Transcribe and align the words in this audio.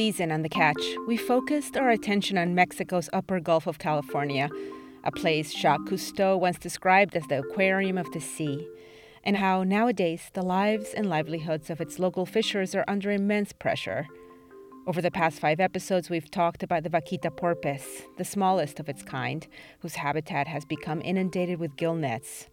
Season 0.00 0.32
on 0.32 0.40
The 0.40 0.48
Catch, 0.48 0.82
we 1.06 1.18
focused 1.18 1.76
our 1.76 1.90
attention 1.90 2.38
on 2.38 2.54
Mexico's 2.54 3.10
upper 3.12 3.38
Gulf 3.38 3.66
of 3.66 3.78
California, 3.78 4.48
a 5.04 5.12
place 5.12 5.52
Jacques 5.52 5.82
Cousteau 5.82 6.40
once 6.40 6.58
described 6.58 7.14
as 7.14 7.26
the 7.26 7.40
aquarium 7.40 7.98
of 7.98 8.10
the 8.12 8.18
sea, 8.18 8.66
and 9.24 9.36
how 9.36 9.62
nowadays 9.62 10.30
the 10.32 10.40
lives 10.40 10.94
and 10.94 11.10
livelihoods 11.10 11.68
of 11.68 11.82
its 11.82 11.98
local 11.98 12.24
fishers 12.24 12.74
are 12.74 12.86
under 12.88 13.10
immense 13.10 13.52
pressure. 13.52 14.06
Over 14.86 15.02
the 15.02 15.10
past 15.10 15.38
five 15.38 15.60
episodes, 15.60 16.08
we've 16.08 16.30
talked 16.30 16.62
about 16.62 16.82
the 16.82 16.88
vaquita 16.88 17.36
porpoise, 17.36 18.04
the 18.16 18.24
smallest 18.24 18.80
of 18.80 18.88
its 18.88 19.02
kind, 19.02 19.46
whose 19.80 19.96
habitat 19.96 20.48
has 20.48 20.64
become 20.64 21.02
inundated 21.02 21.60
with 21.60 21.76
gill 21.76 21.94
nets. 21.94 22.48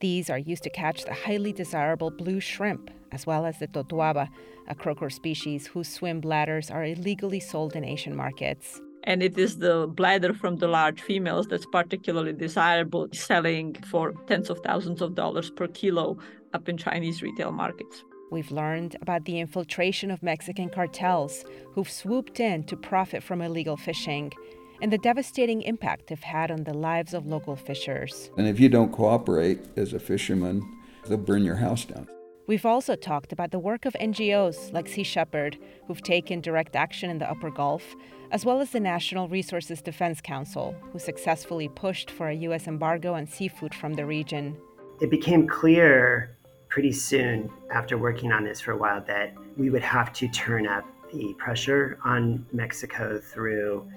These 0.00 0.28
are 0.30 0.38
used 0.38 0.64
to 0.64 0.70
catch 0.70 1.04
the 1.04 1.14
highly 1.14 1.52
desirable 1.52 2.10
blue 2.10 2.40
shrimp, 2.40 2.90
as 3.12 3.26
well 3.26 3.46
as 3.46 3.58
the 3.58 3.68
totuaba, 3.68 4.28
a 4.68 4.74
croaker 4.74 5.10
species 5.10 5.66
whose 5.66 5.88
swim 5.88 6.20
bladders 6.20 6.70
are 6.70 6.84
illegally 6.84 7.40
sold 7.40 7.76
in 7.76 7.84
Asian 7.84 8.16
markets. 8.16 8.80
And 9.04 9.22
it 9.22 9.38
is 9.38 9.58
the 9.58 9.86
bladder 9.86 10.32
from 10.32 10.56
the 10.56 10.68
large 10.68 11.00
females 11.00 11.46
that's 11.46 11.66
particularly 11.66 12.32
desirable, 12.32 13.08
selling 13.12 13.74
for 13.90 14.12
tens 14.26 14.50
of 14.50 14.58
thousands 14.60 15.02
of 15.02 15.14
dollars 15.14 15.50
per 15.50 15.68
kilo 15.68 16.18
up 16.54 16.68
in 16.68 16.76
Chinese 16.76 17.22
retail 17.22 17.52
markets. 17.52 18.02
We've 18.30 18.50
learned 18.50 18.96
about 19.02 19.26
the 19.26 19.38
infiltration 19.38 20.10
of 20.10 20.22
Mexican 20.22 20.70
cartels 20.70 21.44
who've 21.72 21.90
swooped 21.90 22.40
in 22.40 22.64
to 22.64 22.76
profit 22.76 23.22
from 23.22 23.42
illegal 23.42 23.76
fishing 23.76 24.32
and 24.80 24.92
the 24.92 24.98
devastating 24.98 25.62
impact 25.62 26.08
they've 26.08 26.22
had 26.22 26.50
on 26.50 26.64
the 26.64 26.74
lives 26.74 27.14
of 27.14 27.26
local 27.26 27.56
fishers. 27.56 28.30
And 28.36 28.46
if 28.46 28.60
you 28.60 28.68
don't 28.68 28.92
cooperate 28.92 29.60
as 29.76 29.92
a 29.92 29.98
fisherman, 29.98 30.62
they'll 31.06 31.18
burn 31.18 31.44
your 31.44 31.56
house 31.56 31.84
down. 31.84 32.08
We've 32.46 32.66
also 32.66 32.94
talked 32.94 33.32
about 33.32 33.52
the 33.52 33.58
work 33.58 33.86
of 33.86 33.94
NGOs 33.94 34.70
like 34.70 34.86
Sea 34.86 35.02
Shepherd, 35.02 35.56
who've 35.86 36.02
taken 36.02 36.42
direct 36.42 36.76
action 36.76 37.08
in 37.08 37.18
the 37.18 37.30
Upper 37.30 37.50
Gulf, 37.50 37.94
as 38.32 38.44
well 38.44 38.60
as 38.60 38.70
the 38.70 38.80
Natural 38.80 39.28
Resources 39.28 39.80
Defense 39.80 40.20
Council, 40.20 40.76
who 40.92 40.98
successfully 40.98 41.70
pushed 41.70 42.10
for 42.10 42.28
a 42.28 42.34
U.S. 42.34 42.66
embargo 42.66 43.14
on 43.14 43.26
seafood 43.26 43.74
from 43.74 43.94
the 43.94 44.04
region. 44.04 44.58
It 45.00 45.10
became 45.10 45.46
clear 45.46 46.36
pretty 46.68 46.92
soon 46.92 47.50
after 47.72 47.96
working 47.96 48.30
on 48.30 48.44
this 48.44 48.60
for 48.60 48.72
a 48.72 48.76
while 48.76 49.02
that 49.06 49.32
we 49.56 49.70
would 49.70 49.82
have 49.82 50.12
to 50.14 50.28
turn 50.28 50.66
up 50.66 50.84
the 51.14 51.32
pressure 51.38 51.98
on 52.04 52.44
Mexico 52.52 53.20
through 53.20 53.88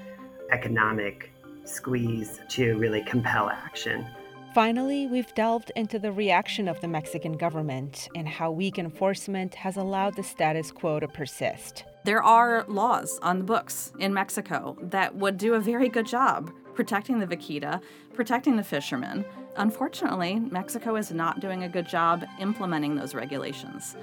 economic 0.51 1.31
squeeze 1.65 2.39
to 2.49 2.77
really 2.77 3.01
compel 3.03 3.49
action. 3.49 4.05
Finally, 4.53 5.05
we've 5.07 5.33
delved 5.35 5.71
into 5.75 5.99
the 5.99 6.11
reaction 6.11 6.67
of 6.67 6.81
the 6.81 6.87
Mexican 6.87 7.33
government 7.33 8.09
and 8.15 8.27
how 8.27 8.49
weak 8.49 8.79
enforcement 8.79 9.53
has 9.53 9.77
allowed 9.77 10.15
the 10.15 10.23
status 10.23 10.71
quo 10.71 10.99
to 10.99 11.07
persist. 11.07 11.83
There 12.05 12.23
are 12.23 12.65
laws 12.67 13.19
on 13.21 13.37
the 13.37 13.43
books 13.43 13.91
in 13.99 14.13
Mexico 14.13 14.77
that 14.81 15.13
would 15.15 15.37
do 15.37 15.53
a 15.53 15.59
very 15.59 15.89
good 15.89 16.07
job 16.07 16.51
protecting 16.73 17.19
the 17.19 17.27
vaquita, 17.27 17.81
protecting 18.13 18.55
the 18.55 18.63
fishermen. 18.63 19.25
Unfortunately, 19.57 20.39
Mexico 20.39 20.95
is 20.95 21.11
not 21.11 21.39
doing 21.39 21.63
a 21.63 21.69
good 21.69 21.87
job 21.87 22.23
implementing 22.39 22.95
those 22.95 23.13
regulations. 23.13 23.95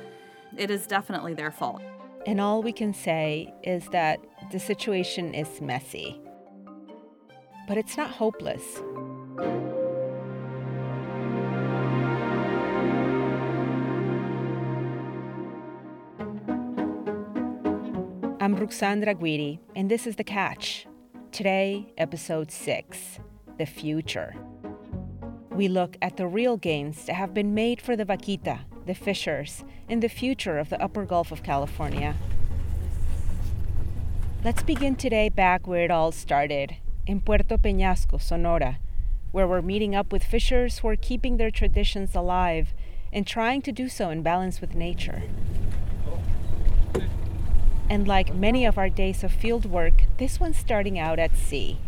It 0.57 0.71
is 0.71 0.87
definitely 0.87 1.35
their 1.35 1.51
fault. 1.51 1.83
And 2.27 2.41
all 2.41 2.63
we 2.63 2.73
can 2.73 2.95
say 2.95 3.53
is 3.63 3.89
that 3.89 4.21
the 4.53 4.61
situation 4.61 5.35
is 5.35 5.61
messy. 5.61 6.21
But 7.67 7.79
it's 7.79 7.97
not 7.97 8.11
hopeless. 8.11 8.83
I'm 18.39 18.57
Ruxandra 18.57 19.15
Guidi, 19.15 19.61
and 19.75 19.91
this 19.91 20.07
is 20.07 20.17
The 20.17 20.25
Catch. 20.25 20.87
Today, 21.33 21.91
episode 21.97 22.51
6 22.51 23.19
The 23.57 23.65
Future. 23.65 24.35
We 25.51 25.69
look 25.69 25.97
at 26.03 26.19
the 26.19 26.27
real 26.27 26.59
gains 26.59 27.07
that 27.07 27.15
have 27.15 27.33
been 27.33 27.55
made 27.55 27.81
for 27.81 27.97
the 27.97 28.05
vaquita, 28.05 28.61
the 28.85 28.95
fishers, 28.95 29.65
and 29.89 30.03
the 30.03 30.11
future 30.11 30.59
of 30.59 30.69
the 30.69 30.83
upper 30.83 31.07
Gulf 31.07 31.33
of 31.33 31.43
California. 31.43 32.15
Let's 34.45 34.63
begin 34.63 34.97
today 34.97 35.31
back 35.31 35.67
where 35.67 35.85
it 35.85 35.91
all 35.91 36.13
started, 36.13 36.77
in 37.07 37.21
Puerto 37.21 37.59
Peñasco, 37.59 38.21
Sonora, 38.21 38.79
where 39.33 39.47
we're 39.47 39.63
meeting 39.63 39.95
up 39.95 40.13
with 40.13 40.25
fishers 40.25 40.79
who 40.79 40.89
are 40.89 40.97
keeping 40.97 41.37
their 41.37 41.51
traditions 41.51 42.15
alive 42.15 42.73
and 43.13 43.27
trying 43.27 43.63
to 43.63 43.73
do 43.73 43.89
so 43.89 44.11
in 44.11 44.23
balance 44.23 44.61
with 44.61 44.75
nature. 44.75 45.23
And 47.91 48.09
like 48.09 48.35
many 48.35 48.65
of 48.65 48.79
our 48.79 48.89
days 48.89 49.23
of 49.23 49.33
field 49.33 49.67
work, 49.67 50.05
this 50.19 50.41
one's 50.41 50.57
starting 50.57 50.99
out 50.99 51.19
at 51.19 51.37
sea. 51.37 51.79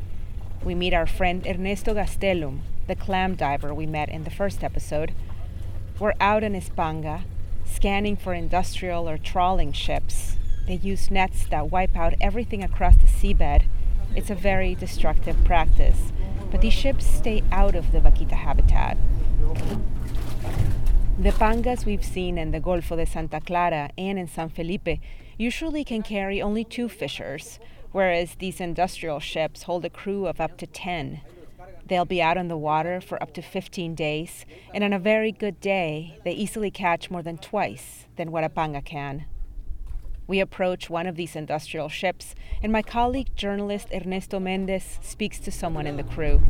We 0.62 0.74
meet 0.74 0.92
our 0.92 1.06
friend 1.06 1.46
Ernesto 1.46 1.94
Gastelum, 1.94 2.60
the 2.86 2.94
clam 2.94 3.34
diver 3.34 3.72
we 3.72 3.86
met 3.86 4.08
in 4.08 4.24
the 4.24 4.30
first 4.30 4.62
episode. 4.62 5.12
We're 5.98 6.14
out 6.20 6.44
in 6.44 6.54
his 6.54 6.68
panga, 6.68 7.24
scanning 7.64 8.16
for 8.16 8.34
industrial 8.34 9.08
or 9.08 9.16
trawling 9.16 9.72
ships. 9.72 10.36
They 10.66 10.74
use 10.74 11.10
nets 11.10 11.46
that 11.50 11.70
wipe 11.70 11.96
out 11.96 12.14
everything 12.20 12.62
across 12.62 12.96
the 12.96 13.06
seabed. 13.06 13.64
It's 14.16 14.30
a 14.30 14.34
very 14.34 14.74
destructive 14.74 15.36
practice, 15.44 16.10
but 16.50 16.62
these 16.62 16.72
ships 16.72 17.06
stay 17.06 17.42
out 17.52 17.74
of 17.74 17.92
the 17.92 18.00
vaquita 18.00 18.32
habitat. 18.32 18.96
The 21.18 21.30
pangas 21.32 21.84
we've 21.84 22.04
seen 22.04 22.38
in 22.38 22.50
the 22.50 22.60
Golfo 22.60 22.96
de 22.96 23.04
Santa 23.04 23.40
Clara 23.40 23.90
and 23.98 24.18
in 24.18 24.26
San 24.26 24.48
Felipe 24.48 25.00
usually 25.36 25.84
can 25.84 26.02
carry 26.02 26.40
only 26.40 26.64
two 26.64 26.88
fishers, 26.88 27.58
whereas 27.92 28.36
these 28.36 28.58
industrial 28.58 29.20
ships 29.20 29.64
hold 29.64 29.84
a 29.84 29.90
crew 29.90 30.26
of 30.26 30.40
up 30.40 30.56
to 30.58 30.66
10. 30.66 31.20
They'll 31.86 32.06
be 32.06 32.22
out 32.22 32.38
on 32.38 32.48
the 32.48 32.56
water 32.56 33.02
for 33.02 33.22
up 33.22 33.34
to 33.34 33.42
15 33.42 33.94
days, 33.94 34.46
and 34.74 34.82
on 34.82 34.94
a 34.94 34.98
very 34.98 35.30
good 35.30 35.60
day, 35.60 36.18
they 36.24 36.32
easily 36.32 36.70
catch 36.70 37.10
more 37.10 37.22
than 37.22 37.38
twice 37.38 38.06
than 38.16 38.32
what 38.32 38.44
a 38.44 38.48
panga 38.48 38.80
can. 38.80 39.26
We 40.28 40.40
approach 40.40 40.90
one 40.90 41.06
of 41.06 41.16
these 41.16 41.36
industrial 41.36 41.88
ships, 41.88 42.34
and 42.62 42.72
my 42.72 42.82
colleague 42.82 43.34
journalist 43.36 43.88
Ernesto 43.92 44.40
Mendez 44.40 44.98
speaks 45.00 45.38
to 45.40 45.52
someone 45.52 45.86
in 45.86 45.96
the 45.96 46.02
crew. 46.02 46.42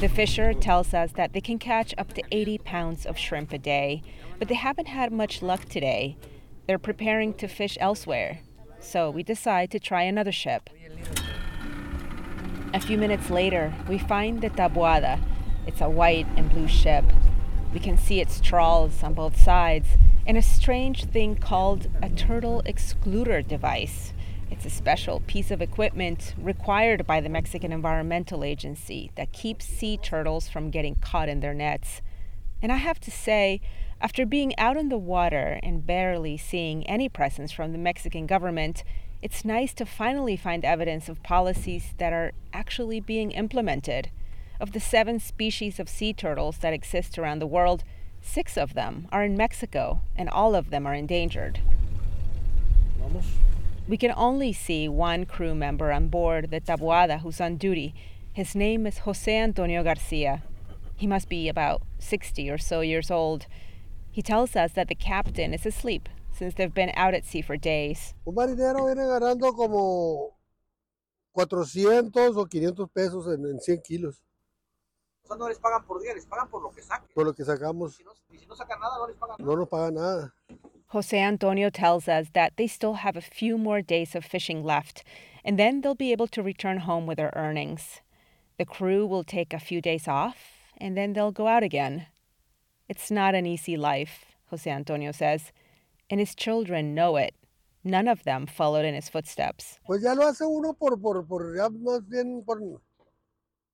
The 0.00 0.08
fisher 0.08 0.52
tells 0.52 0.92
us 0.92 1.12
that 1.12 1.32
they 1.32 1.40
can 1.40 1.58
catch 1.58 1.94
up 1.96 2.12
to 2.12 2.22
80 2.30 2.58
pounds 2.58 3.06
of 3.06 3.16
shrimp 3.16 3.52
a 3.52 3.58
day, 3.58 4.02
but 4.38 4.48
they 4.48 4.54
haven't 4.54 4.88
had 4.88 5.12
much 5.12 5.40
luck 5.40 5.64
today. 5.64 6.16
They're 6.66 6.78
preparing 6.78 7.32
to 7.34 7.48
fish 7.48 7.78
elsewhere, 7.80 8.40
so 8.80 9.10
we 9.10 9.22
decide 9.22 9.70
to 9.70 9.80
try 9.80 10.02
another 10.02 10.32
ship. 10.32 10.68
A 12.74 12.80
few 12.80 12.98
minutes 12.98 13.30
later, 13.30 13.72
we 13.88 13.96
find 13.96 14.42
the 14.42 14.50
Taboada. 14.50 15.18
It's 15.66 15.80
a 15.80 15.88
white 15.88 16.26
and 16.36 16.50
blue 16.50 16.68
ship. 16.68 17.04
We 17.72 17.80
can 17.80 17.98
see 17.98 18.20
its 18.20 18.40
trawls 18.40 19.02
on 19.02 19.14
both 19.14 19.40
sides 19.40 19.88
and 20.26 20.36
a 20.36 20.42
strange 20.42 21.04
thing 21.04 21.36
called 21.36 21.88
a 22.02 22.08
turtle 22.08 22.62
excluder 22.66 23.46
device. 23.46 24.12
It's 24.50 24.64
a 24.64 24.70
special 24.70 25.20
piece 25.26 25.50
of 25.50 25.60
equipment 25.60 26.34
required 26.38 27.06
by 27.06 27.20
the 27.20 27.28
Mexican 27.28 27.70
Environmental 27.72 28.42
Agency 28.42 29.10
that 29.14 29.32
keeps 29.32 29.66
sea 29.66 29.98
turtles 29.98 30.48
from 30.48 30.70
getting 30.70 30.96
caught 30.96 31.28
in 31.28 31.40
their 31.40 31.54
nets. 31.54 32.00
And 32.62 32.72
I 32.72 32.76
have 32.76 32.98
to 33.00 33.10
say, 33.10 33.60
after 34.00 34.24
being 34.24 34.58
out 34.58 34.76
in 34.76 34.88
the 34.88 34.98
water 34.98 35.60
and 35.62 35.86
barely 35.86 36.36
seeing 36.36 36.86
any 36.86 37.08
presence 37.08 37.52
from 37.52 37.72
the 37.72 37.78
Mexican 37.78 38.26
government, 38.26 38.84
it's 39.20 39.44
nice 39.44 39.74
to 39.74 39.84
finally 39.84 40.36
find 40.36 40.64
evidence 40.64 41.08
of 41.08 41.22
policies 41.22 41.94
that 41.98 42.12
are 42.12 42.32
actually 42.52 43.00
being 43.00 43.32
implemented. 43.32 44.10
Of 44.60 44.72
the 44.72 44.80
seven 44.80 45.20
species 45.20 45.78
of 45.78 45.88
sea 45.88 46.12
turtles 46.12 46.58
that 46.58 46.72
exist 46.72 47.16
around 47.16 47.38
the 47.38 47.46
world, 47.46 47.84
six 48.20 48.56
of 48.56 48.74
them 48.74 49.06
are 49.12 49.22
in 49.22 49.36
Mexico, 49.36 50.00
and 50.16 50.28
all 50.28 50.56
of 50.56 50.70
them 50.70 50.84
are 50.84 50.94
endangered. 50.94 51.60
Vamos. 52.98 53.24
We 53.86 53.96
can 53.96 54.12
only 54.16 54.52
see 54.52 54.88
one 54.88 55.26
crew 55.26 55.54
member 55.54 55.92
on 55.92 56.08
board 56.08 56.50
the 56.50 56.60
Taboada 56.60 57.20
who's 57.20 57.40
on 57.40 57.56
duty. 57.56 57.94
His 58.32 58.56
name 58.56 58.84
is 58.84 58.98
Jose 58.98 59.32
Antonio 59.32 59.84
Garcia. 59.84 60.42
He 60.96 61.06
must 61.06 61.28
be 61.28 61.48
about 61.48 61.82
60 62.00 62.50
or 62.50 62.58
so 62.58 62.80
years 62.80 63.12
old. 63.12 63.46
He 64.10 64.22
tells 64.22 64.56
us 64.56 64.72
that 64.72 64.88
the 64.88 64.96
captain 64.96 65.54
is 65.54 65.64
asleep, 65.64 66.08
since 66.32 66.54
they've 66.54 66.74
been 66.74 66.90
out 66.96 67.14
at 67.14 67.24
sea 67.24 67.42
for 67.42 67.56
days. 67.56 68.14
Un 68.26 68.34
marinero 68.34 68.86
viene 68.86 69.06
ganando 69.06 69.54
como 69.54 70.34
400 71.32 72.36
o 72.36 72.46
500 72.46 72.88
pesos 72.92 73.28
en, 73.28 73.46
en 73.46 73.60
100 73.60 73.84
kilos. 73.84 74.20
O 75.28 75.34
sea, 75.34 75.36
no 75.36 75.48
les 75.48 75.58
pagan 75.58 75.84
por 75.84 76.00
día, 76.00 76.14
les 76.14 76.24
pagan 76.24 76.48
por 76.48 76.62
lo 76.62 76.70
que 76.70 76.80
saquen. 76.82 77.08
Por 77.14 77.26
lo 77.26 77.34
que 77.34 77.44
sacamos, 77.44 77.96
Si 77.96 78.02
no, 78.04 78.12
y 78.30 78.38
si 78.38 78.46
no 78.46 78.54
sacan 78.56 78.80
nada, 78.80 78.96
no 78.98 79.06
les 79.06 79.16
pagan 79.16 79.36
nada. 79.38 79.50
no 79.50 79.56
nos 79.56 79.68
paga 79.68 79.90
nada. 79.90 80.32
Jose 80.86 81.18
Antonio 81.20 81.68
tells 81.68 82.08
us 82.08 82.30
that 82.32 82.56
they 82.56 82.66
still 82.66 82.94
have 82.94 83.14
a 83.14 83.20
few 83.20 83.58
more 83.58 83.82
days 83.82 84.14
of 84.14 84.24
fishing 84.24 84.64
left, 84.64 85.04
and 85.44 85.58
then 85.58 85.82
they'll 85.82 85.94
be 85.94 86.12
able 86.12 86.28
to 86.28 86.42
return 86.42 86.78
home 86.78 87.06
with 87.06 87.18
their 87.18 87.32
earnings. 87.36 88.00
The 88.56 88.64
crew 88.64 89.06
will 89.06 89.22
take 89.22 89.52
a 89.52 89.58
few 89.60 89.82
days 89.82 90.08
off, 90.08 90.36
and 90.78 90.96
then 90.96 91.12
they'll 91.12 91.30
go 91.30 91.46
out 91.46 91.62
again. 91.62 92.06
It's 92.88 93.10
not 93.10 93.34
an 93.34 93.44
easy 93.44 93.76
life, 93.76 94.24
Jose 94.50 94.68
Antonio 94.70 95.12
says, 95.12 95.52
and 96.08 96.20
his 96.20 96.34
children 96.34 96.94
know 96.94 97.16
it. 97.16 97.34
None 97.84 98.08
of 98.08 98.24
them 98.24 98.46
followed 98.46 98.86
in 98.86 98.94
his 98.94 99.10
footsteps. 99.10 99.78
Pues 99.86 100.00
ya 100.02 100.14
lo 100.14 100.26
hace 100.26 100.46
uno 100.46 100.72
por, 100.72 100.96
por, 100.96 101.22
por 101.26 101.54
ya 101.54 101.68
más 101.68 102.00
bien 102.08 102.42
por, 102.46 102.58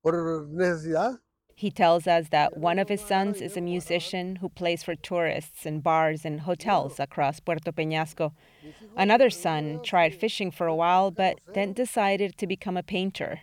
por 0.01 0.47
necesidad. 0.51 1.17
He 1.57 1.71
tells 1.71 2.05
us 2.05 2.27
that 2.29 2.57
one 2.57 2.77
of 2.79 2.89
his 2.89 2.99
sons 2.99 3.39
is 3.39 3.55
a 3.55 3.61
musician 3.61 4.35
who 4.37 4.49
plays 4.49 4.83
for 4.83 4.93
tourists 4.93 5.65
in 5.65 5.79
bars 5.79 6.25
and 6.25 6.41
hotels 6.41 6.99
across 6.99 7.39
Puerto 7.39 7.71
Peñasco. 7.71 8.33
Another 8.97 9.29
son 9.29 9.79
tried 9.81 10.13
fishing 10.13 10.51
for 10.51 10.67
a 10.67 10.75
while 10.75 11.11
but 11.11 11.39
then 11.53 11.71
decided 11.71 12.37
to 12.37 12.45
become 12.45 12.75
a 12.75 12.83
painter. 12.83 13.39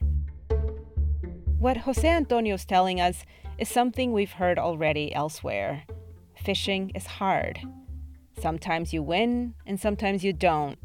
What 1.59 1.79
Jose 1.79 2.07
Antonio 2.07 2.57
is 2.57 2.67
telling 2.67 3.01
us 3.01 3.25
is 3.57 3.71
something 3.71 4.13
we've 4.13 4.33
heard 4.33 4.59
already 4.59 5.15
elsewhere. 5.15 5.85
Fishing 6.35 6.91
is 6.95 7.07
hard. 7.07 7.61
Sometimes 8.39 8.93
you 8.93 9.03
win 9.03 9.55
and 9.65 9.81
sometimes 9.81 10.23
you 10.23 10.35
don't. 10.35 10.79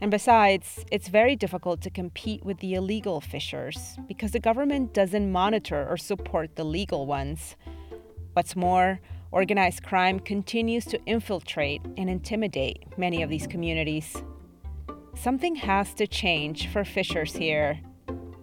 And 0.00 0.10
besides, 0.10 0.84
it's 0.90 1.08
very 1.08 1.36
difficult 1.36 1.82
to 1.82 1.90
compete 1.90 2.42
with 2.44 2.58
the 2.60 2.74
illegal 2.74 3.20
fishers 3.20 3.98
because 4.08 4.32
the 4.32 4.40
government 4.40 4.94
doesn't 4.94 5.30
monitor 5.30 5.86
or 5.88 5.98
support 5.98 6.56
the 6.56 6.64
legal 6.64 7.04
ones. 7.06 7.54
What's 8.32 8.56
more, 8.56 9.00
organized 9.30 9.82
crime 9.82 10.18
continues 10.18 10.86
to 10.86 11.04
infiltrate 11.04 11.82
and 11.98 12.08
intimidate 12.08 12.84
many 12.96 13.22
of 13.22 13.28
these 13.28 13.46
communities. 13.46 14.22
Something 15.14 15.56
has 15.56 15.92
to 15.94 16.06
change 16.06 16.68
for 16.68 16.82
fishers 16.82 17.34
here, 17.34 17.80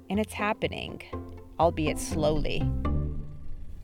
and 0.09 0.19
it's 0.19 0.33
happening, 0.33 1.01
albeit 1.59 1.97
slowly. 1.97 2.69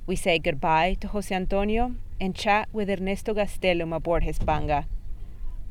We 0.05 0.15
say 0.15 0.37
goodbye 0.37 0.97
to 1.01 1.07
Jose 1.07 1.33
Antonio 1.33 1.95
and 2.21 2.35
chat 2.35 2.69
with 2.71 2.89
Ernesto 2.89 3.33
Gastelum 3.33 3.95
aboard 3.95 4.23
his 4.23 4.37
panga. 4.37 4.85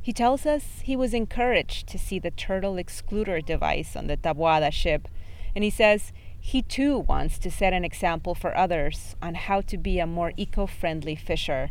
He 0.02 0.12
tells 0.12 0.46
us 0.46 0.80
he 0.82 0.96
was 0.96 1.14
encouraged 1.14 1.86
to 1.86 1.98
see 1.98 2.18
the 2.18 2.32
turtle 2.32 2.74
excluder 2.74 3.44
device 3.44 3.94
on 3.94 4.08
the 4.08 4.16
Taboada 4.16 4.72
ship, 4.72 5.06
and 5.54 5.62
he 5.62 5.70
says 5.70 6.12
he 6.40 6.60
too 6.60 6.98
wants 6.98 7.38
to 7.38 7.52
set 7.52 7.72
an 7.72 7.84
example 7.84 8.34
for 8.34 8.56
others 8.56 9.14
on 9.22 9.36
how 9.36 9.60
to 9.60 9.78
be 9.78 10.00
a 10.00 10.06
more 10.06 10.32
eco 10.36 10.66
friendly 10.66 11.14
fisher. 11.14 11.70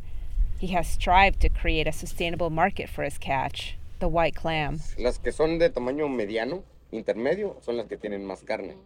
He 0.60 0.68
has 0.68 0.88
strived 0.88 1.42
to 1.42 1.50
create 1.50 1.88
a 1.88 1.92
sustainable 1.92 2.50
market 2.50 2.88
for 2.88 3.04
his 3.04 3.18
catch, 3.18 3.78
the 4.00 4.08
white 4.08 4.36
clam. 4.36 4.80
Las 4.98 5.18
que 5.18 5.34
son 5.34 5.58
de 5.58 5.70
tamaño 5.70 6.08
mediano, 6.08 6.64
intermedio, 6.94 7.62
son 7.62 7.76
las 7.76 7.88
que 7.88 7.98
tienen 7.98 8.24
más 8.24 8.46
carne. 8.46 8.78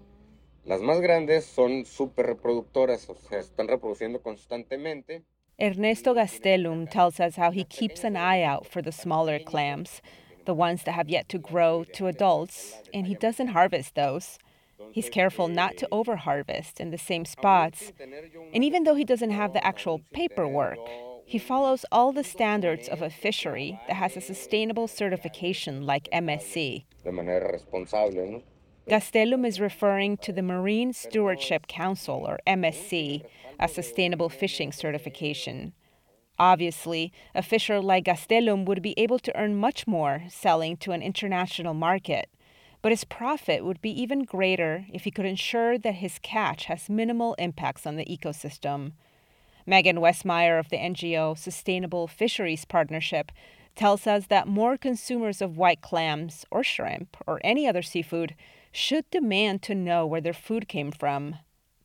Las 0.65 0.81
más 0.81 0.99
grandes 1.01 1.45
son 1.45 1.85
súper 1.85 2.25
reproductoras, 2.25 3.07
o 3.11 3.15
sea, 3.15 3.37
están 3.37 3.67
reproduciendo 3.67 4.23
constantemente. 4.23 5.21
Ernesto 5.61 6.13
Gastelum 6.13 6.89
tells 6.89 7.19
us 7.19 7.37
how 7.37 7.51
he 7.51 7.63
keeps 7.63 8.03
an 8.03 8.17
eye 8.17 8.41
out 8.41 8.67
for 8.67 8.81
the 8.81 8.91
smaller 8.91 9.39
clams, 9.39 10.01
the 10.43 10.53
ones 10.53 10.83
that 10.83 10.91
have 10.91 11.07
yet 11.07 11.29
to 11.29 11.37
grow 11.37 11.85
to 11.93 12.07
adults, 12.07 12.75
and 12.93 13.07
he 13.07 13.15
doesn't 13.15 13.47
harvest 13.47 13.95
those. 13.95 14.37
He's 14.91 15.09
careful 15.09 15.47
not 15.47 15.77
to 15.77 15.87
overharvest 15.93 16.81
in 16.81 16.91
the 16.91 16.97
same 16.97 17.23
spots. 17.23 17.93
And 18.53 18.65
even 18.65 18.83
though 18.83 18.95
he 18.95 19.05
doesn't 19.05 19.31
have 19.31 19.53
the 19.53 19.65
actual 19.65 20.01
paperwork, 20.11 20.79
he 21.25 21.39
follows 21.39 21.85
all 21.91 22.11
the 22.11 22.23
standards 22.23 22.89
of 22.89 23.01
a 23.01 23.09
fishery 23.09 23.79
that 23.87 23.95
has 23.95 24.17
a 24.17 24.21
sustainable 24.21 24.89
certification 24.89 25.85
like 25.85 26.09
MSC. 26.11 26.83
Gastelum 28.87 29.47
is 29.47 29.59
referring 29.59 30.17
to 30.17 30.31
the 30.31 30.43
Marine 30.43 30.93
Stewardship 30.93 31.65
Council, 31.65 32.23
or 32.23 32.37
MSC, 32.45 33.23
a 33.59 33.67
sustainable 33.67 34.29
fishing 34.29 34.71
certification. 34.71 35.73
Obviously, 36.37 37.11
a 37.33 37.41
fisher 37.41 37.81
like 37.81 38.03
Gastelum 38.03 38.65
would 38.65 38.83
be 38.83 38.93
able 38.95 39.17
to 39.17 39.35
earn 39.35 39.55
much 39.55 39.87
more 39.87 40.21
selling 40.29 40.77
to 40.77 40.91
an 40.91 41.01
international 41.01 41.73
market, 41.73 42.29
but 42.83 42.91
his 42.91 43.05
profit 43.05 43.65
would 43.65 43.81
be 43.81 43.89
even 43.89 44.23
greater 44.23 44.85
if 44.93 45.05
he 45.05 45.11
could 45.11 45.25
ensure 45.25 45.79
that 45.79 45.95
his 45.95 46.19
catch 46.19 46.65
has 46.65 46.87
minimal 46.87 47.33
impacts 47.39 47.87
on 47.87 47.95
the 47.95 48.05
ecosystem. 48.05 48.91
Megan 49.65 49.97
Westmeyer 49.97 50.59
of 50.59 50.69
the 50.69 50.77
NGO 50.77 51.35
Sustainable 51.35 52.07
Fisheries 52.07 52.65
Partnership 52.65 53.31
tells 53.75 54.05
us 54.05 54.27
that 54.27 54.47
more 54.47 54.77
consumers 54.77 55.41
of 55.41 55.57
white 55.57 55.81
clams 55.81 56.45
or 56.51 56.63
shrimp 56.63 57.17
or 57.25 57.41
any 57.43 57.67
other 57.67 57.81
seafood 57.81 58.35
should 58.75 59.09
demand 59.09 59.61
to 59.63 59.73
know 59.73 60.05
where 60.05 60.21
their 60.21 60.33
food 60.33 60.67
came 60.67 60.91
from, 60.91 61.37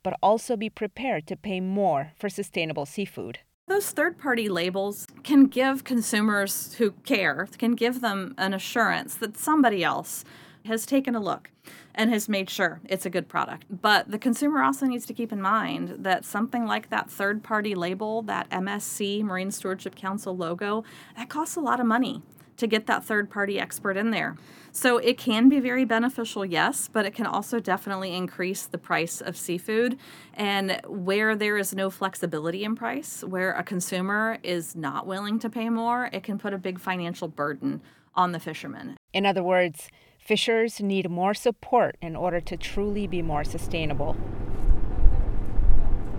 but 0.03 0.17
also 0.21 0.57
be 0.57 0.69
prepared 0.69 1.25
to 1.27 1.37
pay 1.37 1.61
more 1.61 2.11
for 2.19 2.29
sustainable 2.29 2.85
seafood. 2.85 3.39
Those 3.67 3.91
third 3.91 4.17
party 4.17 4.49
labels 4.49 5.07
can 5.23 5.45
give 5.45 5.85
consumers 5.85 6.73
who 6.73 6.91
care, 7.05 7.47
can 7.57 7.75
give 7.75 8.01
them 8.01 8.35
an 8.37 8.53
assurance 8.53 9.15
that 9.15 9.37
somebody 9.37 9.83
else 9.83 10.25
has 10.65 10.85
taken 10.85 11.15
a 11.15 11.19
look 11.19 11.49
and 11.95 12.11
has 12.11 12.27
made 12.27 12.49
sure 12.49 12.81
it's 12.85 13.05
a 13.05 13.09
good 13.09 13.29
product. 13.29 13.65
But 13.69 14.11
the 14.11 14.19
consumer 14.19 14.61
also 14.61 14.85
needs 14.85 15.05
to 15.05 15.13
keep 15.13 15.31
in 15.31 15.41
mind 15.41 15.95
that 15.99 16.25
something 16.25 16.65
like 16.65 16.89
that 16.89 17.09
third 17.09 17.43
party 17.43 17.73
label, 17.73 18.21
that 18.23 18.49
MSC, 18.49 19.23
Marine 19.23 19.51
Stewardship 19.51 19.95
Council 19.95 20.35
logo, 20.35 20.83
that 21.15 21.29
costs 21.29 21.55
a 21.55 21.61
lot 21.61 21.79
of 21.79 21.85
money 21.85 22.21
to 22.61 22.67
get 22.67 22.85
that 22.85 23.03
third 23.03 23.29
party 23.29 23.59
expert 23.59 23.97
in 23.97 24.11
there. 24.11 24.37
So 24.71 24.97
it 24.99 25.17
can 25.17 25.49
be 25.49 25.59
very 25.59 25.83
beneficial, 25.83 26.45
yes, 26.45 26.87
but 26.87 27.05
it 27.05 27.13
can 27.13 27.25
also 27.25 27.59
definitely 27.59 28.15
increase 28.15 28.65
the 28.67 28.77
price 28.77 29.19
of 29.19 29.35
seafood. 29.35 29.97
And 30.33 30.79
where 30.87 31.35
there 31.35 31.57
is 31.57 31.73
no 31.73 31.89
flexibility 31.89 32.63
in 32.63 32.75
price, 32.75 33.23
where 33.23 33.51
a 33.51 33.63
consumer 33.63 34.37
is 34.43 34.75
not 34.75 35.07
willing 35.07 35.39
to 35.39 35.49
pay 35.49 35.69
more, 35.69 36.09
it 36.13 36.23
can 36.23 36.37
put 36.37 36.53
a 36.53 36.57
big 36.57 36.79
financial 36.79 37.27
burden 37.27 37.81
on 38.15 38.31
the 38.31 38.39
fishermen. 38.39 38.95
In 39.11 39.25
other 39.25 39.43
words, 39.43 39.89
fishers 40.19 40.79
need 40.79 41.09
more 41.09 41.33
support 41.33 41.97
in 41.99 42.15
order 42.15 42.39
to 42.41 42.55
truly 42.55 43.07
be 43.07 43.21
more 43.21 43.43
sustainable. 43.43 44.15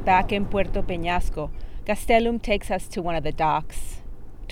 Back 0.05 0.33
in 0.33 0.47
Puerto 0.47 0.83
Peñasco, 0.83 1.51
Gastelum 1.87 2.43
takes 2.43 2.71
us 2.71 2.89
to 2.89 3.01
one 3.01 3.15
of 3.15 3.23
the 3.23 3.33
docks. 3.33 4.02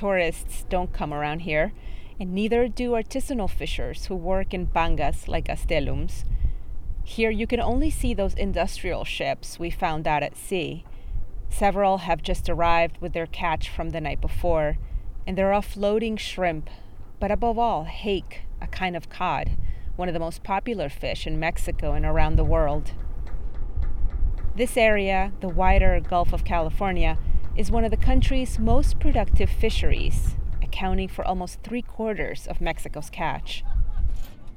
Tourists 0.00 0.64
don't 0.71 0.95
come 0.95 1.12
around 1.12 1.40
here, 1.40 1.75
and 2.19 2.33
neither 2.33 2.69
do 2.69 2.92
artisanal 2.92 3.50
fishers 3.50 4.07
who 4.07 4.16
work 4.16 4.54
in 4.54 4.66
pangas 4.66 5.28
like 5.28 5.49
Gastelum's. 5.49 6.25
Here 7.04 7.28
you 7.28 7.47
can 7.47 7.61
only 7.61 7.90
see 7.90 8.14
those 8.14 8.33
industrial 8.33 9.04
ships 9.04 9.59
we 9.59 9.69
found 9.69 10.09
out 10.09 10.23
at 10.23 10.38
sea. 10.38 10.87
Several 11.50 11.99
have 11.99 12.23
just 12.23 12.49
arrived 12.49 12.97
with 13.02 13.12
their 13.12 13.26
catch 13.26 13.69
from 13.69 13.90
the 13.90 14.00
night 14.00 14.23
before, 14.23 14.78
and 15.26 15.37
they're 15.37 15.52
offloading 15.52 16.19
shrimp, 16.19 16.71
but 17.19 17.30
above 17.30 17.59
all, 17.59 17.85
hake, 17.85 18.45
a 18.59 18.69
kind 18.69 18.97
of 18.97 19.11
cod, 19.11 19.50
one 19.97 20.09
of 20.09 20.14
the 20.14 20.19
most 20.19 20.42
popular 20.42 20.88
fish 20.88 21.26
in 21.26 21.38
Mexico 21.38 21.92
and 21.92 22.07
around 22.07 22.37
the 22.37 22.42
world. 22.42 22.92
This 24.57 24.78
area, 24.78 25.33
the 25.40 25.50
wider 25.50 26.00
Gulf 26.00 26.33
of 26.33 26.47
California, 26.47 27.19
is 27.61 27.71
one 27.71 27.85
of 27.85 27.90
the 27.90 27.97
country's 27.99 28.59
most 28.59 28.99
productive 28.99 29.50
fisheries, 29.50 30.35
accounting 30.62 31.09
for 31.09 31.23
almost 31.26 31.61
three 31.62 31.83
quarters 31.83 32.47
of 32.47 32.59
Mexico's 32.59 33.11
catch. 33.11 33.62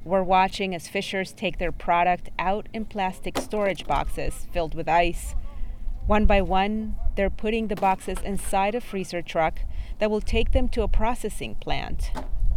We're 0.05 0.23
watching 0.23 0.73
as 0.73 0.87
fishers 0.87 1.33
take 1.33 1.57
their 1.57 1.73
product 1.73 2.29
out 2.39 2.69
in 2.71 2.85
plastic 2.85 3.37
storage 3.37 3.85
boxes 3.85 4.47
filled 4.53 4.73
with 4.73 4.87
ice. 4.87 5.35
One 6.07 6.25
by 6.25 6.41
one, 6.43 6.95
they're 7.17 7.29
putting 7.29 7.67
the 7.67 7.75
boxes 7.75 8.19
inside 8.23 8.73
a 8.73 8.79
freezer 8.79 9.21
truck 9.21 9.59
that 9.99 10.09
will 10.09 10.21
take 10.21 10.53
them 10.53 10.69
to 10.69 10.83
a 10.83 10.87
processing 10.87 11.55
plant. 11.55 12.09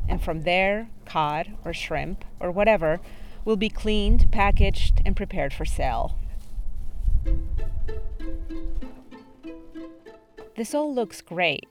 And 0.09 0.23
from 0.23 0.43
there, 0.43 0.91
cod 1.07 1.57
or 1.65 1.75
shrimp 1.75 2.25
or 2.38 2.53
whatever 2.53 3.00
will 3.45 3.57
be 3.57 3.69
cleaned, 3.69 4.31
packaged, 4.31 5.03
and 5.05 5.17
prepared 5.17 5.53
for 5.53 5.65
sale. 5.65 6.17
This 10.57 10.75
all 10.75 10.95
looks 10.95 11.21
great, 11.21 11.67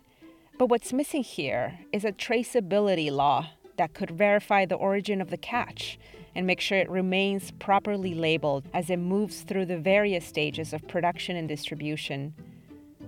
but 0.60 0.68
what's 0.68 0.94
missing 0.94 1.24
here 1.24 1.80
is 1.92 2.06
a 2.06 2.12
traceability 2.12 3.12
law 3.12 3.50
that 3.77 3.96
could 3.96 4.12
verify 4.12 4.65
the 4.65 4.75
origin 4.75 5.22
of 5.22 5.32
the 5.32 5.38
catch 5.38 5.98
and 6.36 6.46
make 6.46 6.62
sure 6.62 6.77
it 6.77 6.89
remains 6.89 7.50
properly 7.58 8.13
labeled 8.13 8.65
as 8.75 8.92
it 8.92 8.98
moves 8.98 9.42
through 9.42 9.65
the 9.65 9.80
various 9.80 10.24
stages 10.24 10.72
of 10.72 10.88
production 10.88 11.36
and 11.36 11.48
distribution. 11.48 12.36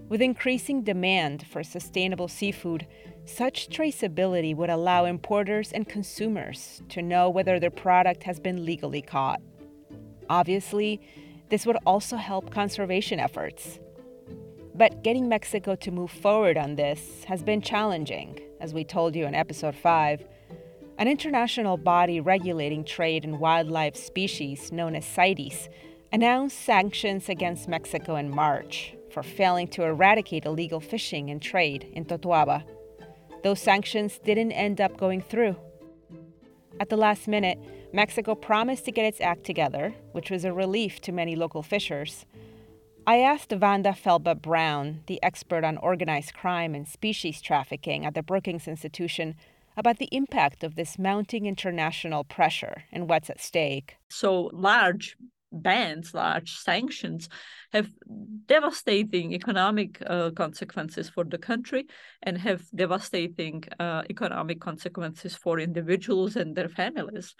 With 0.10 0.20
increasing 0.20 0.82
demand 0.82 1.46
for 1.46 1.62
sustainable 1.62 2.28
seafood, 2.28 2.88
Such 3.28 3.68
traceability 3.68 4.56
would 4.56 4.70
allow 4.70 5.04
importers 5.04 5.74
and 5.74 5.88
consumers 5.88 6.82
to 6.90 7.02
know 7.02 7.30
whether 7.30 7.60
their 7.60 7.70
product 7.70 8.24
has 8.24 8.40
been 8.40 8.64
legally 8.64 9.02
caught. 9.02 9.42
Obviously, 10.30 11.02
this 11.50 11.66
would 11.66 11.78
also 11.86 12.16
help 12.16 12.52
conservation 12.52 13.20
efforts. 13.20 13.80
But 14.78 15.02
getting 15.02 15.28
Mexico 15.28 15.74
to 15.76 15.92
move 15.92 16.12
forward 16.12 16.56
on 16.56 16.76
this 16.76 17.24
has 17.24 17.42
been 17.42 17.62
challenging, 17.62 18.40
as 18.62 18.76
we 18.76 18.84
told 18.84 19.16
you 19.16 19.26
in 19.26 19.34
episode 19.34 19.76
5. 19.76 20.24
An 21.00 21.08
international 21.08 21.78
body 21.78 22.22
regulating 22.22 22.84
trade 22.84 23.24
in 23.24 23.40
wildlife 23.40 23.96
species, 23.96 24.72
known 24.72 24.96
as 24.96 25.04
CITES, 25.04 25.68
announced 26.14 26.60
sanctions 26.60 27.28
against 27.28 27.68
Mexico 27.68 28.18
in 28.18 28.30
March 28.30 28.94
for 29.10 29.24
failing 29.24 29.68
to 29.70 29.84
eradicate 29.84 30.46
illegal 30.46 30.80
fishing 30.80 31.32
and 31.32 31.42
trade 31.42 31.90
in 31.94 32.06
Totuaba. 32.06 32.64
Those 33.44 33.60
sanctions 33.60 34.20
didn't 34.24 34.52
end 34.52 34.80
up 34.80 34.96
going 34.96 35.24
through. 35.24 35.56
At 36.80 36.90
the 36.90 36.98
last 36.98 37.28
minute, 37.28 37.58
Mexico 37.94 38.36
promised 38.36 38.86
to 38.86 38.92
get 38.92 39.06
its 39.06 39.22
act 39.22 39.44
together, 39.44 39.96
which 40.12 40.30
was 40.30 40.46
a 40.46 40.54
relief 40.54 41.02
to 41.02 41.12
many 41.12 41.36
local 41.36 41.64
fishers. 41.64 42.28
I 43.10 43.20
asked 43.20 43.54
Vanda 43.54 43.94
Felbab-Brown, 43.94 45.04
the 45.08 45.24
expert 45.24 45.64
on 45.64 45.78
organized 45.78 46.34
crime 46.34 46.76
and 46.76 46.86
species 46.86 47.42
trafficking 47.42 48.06
at 48.06 48.16
the 48.16 48.22
Brookings 48.22 48.68
Institution, 48.68 49.36
about 49.78 49.98
the 49.98 50.10
impact 50.12 50.62
of 50.62 50.76
this 50.76 51.00
mounting 51.00 51.46
international 51.46 52.26
pressure 52.26 52.84
and 52.92 53.08
what's 53.08 53.30
at 53.30 53.40
stake. 53.40 53.96
So 54.10 54.50
large 54.52 55.16
bans, 55.54 56.14
large 56.14 56.58
sanctions, 56.58 57.30
have 57.72 57.90
devastating 58.46 59.34
economic 59.34 60.04
uh, 60.06 60.32
consequences 60.32 61.10
for 61.10 61.24
the 61.24 61.38
country 61.38 61.86
and 62.24 62.38
have 62.38 62.64
devastating 62.76 63.64
uh, 63.80 64.04
economic 64.10 64.60
consequences 64.60 65.34
for 65.34 65.62
individuals 65.62 66.36
and 66.36 66.58
their 66.58 66.68
families. 66.68 67.36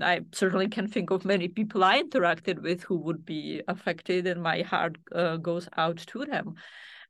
I 0.00 0.20
certainly 0.32 0.68
can 0.68 0.88
think 0.88 1.10
of 1.10 1.24
many 1.24 1.48
people 1.48 1.84
I 1.84 2.02
interacted 2.02 2.62
with 2.62 2.82
who 2.82 2.96
would 2.98 3.24
be 3.24 3.62
affected, 3.68 4.26
and 4.26 4.42
my 4.42 4.62
heart 4.62 4.96
uh, 5.14 5.36
goes 5.36 5.68
out 5.76 5.98
to 5.98 6.24
them. 6.24 6.54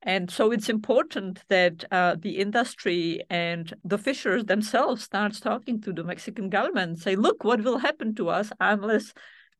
And 0.02 0.30
so 0.30 0.50
it's 0.50 0.68
important 0.68 1.44
that 1.48 1.84
uh, 1.92 2.16
the 2.18 2.38
industry 2.38 3.22
and 3.30 3.72
the 3.84 3.98
fishers 3.98 4.44
themselves 4.46 5.04
starts 5.04 5.38
talking 5.38 5.80
to 5.82 5.92
the 5.92 6.02
Mexican 6.02 6.50
government, 6.50 6.98
say, 6.98 7.14
look, 7.14 7.44
what 7.44 7.62
will 7.62 7.78
happen 7.78 8.14
to 8.16 8.28
us 8.28 8.50
unless 8.58 9.12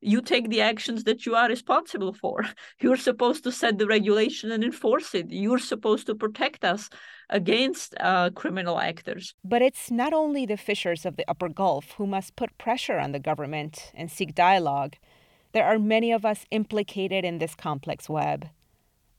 you 0.03 0.21
take 0.21 0.51
the 0.51 0.61
actions 0.61 1.05
that 1.05 1.25
you 1.25 1.35
are 1.35 1.49
responsible 1.49 2.13
for. 2.13 2.45
You're 2.81 2.97
supposed 2.97 3.45
to 3.45 3.53
set 3.53 3.79
the 3.79 3.87
regulation 3.87 4.51
and 4.51 4.65
enforce 4.65 5.15
it. 5.15 5.27
You're 5.31 5.59
supposed 5.59 6.07
to 6.07 6.15
protect 6.15 6.65
us 6.65 6.91
against 7.31 7.95
uh, 8.01 8.31
criminal 8.35 8.81
actors. 8.81 9.35
But 9.45 9.63
it's 9.63 9.91
not 9.91 10.13
only 10.13 10.45
the 10.45 10.57
fishers 10.57 11.07
of 11.07 11.17
the 11.17 11.25
Upper 11.29 11.49
Gulf 11.49 11.93
who 11.93 12.07
must 12.07 12.37
put 12.37 12.59
pressure 12.59 12.99
on 12.99 13.13
the 13.13 13.21
government 13.21 13.93
and 13.95 14.11
seek 14.11 14.35
dialogue. 14.35 14.97
There 15.53 15.65
are 15.65 15.79
many 15.79 16.13
of 16.13 16.25
us 16.25 16.45
implicated 16.51 17.25
in 17.25 17.39
this 17.39 17.55
complex 17.55 18.09
web. 18.09 18.49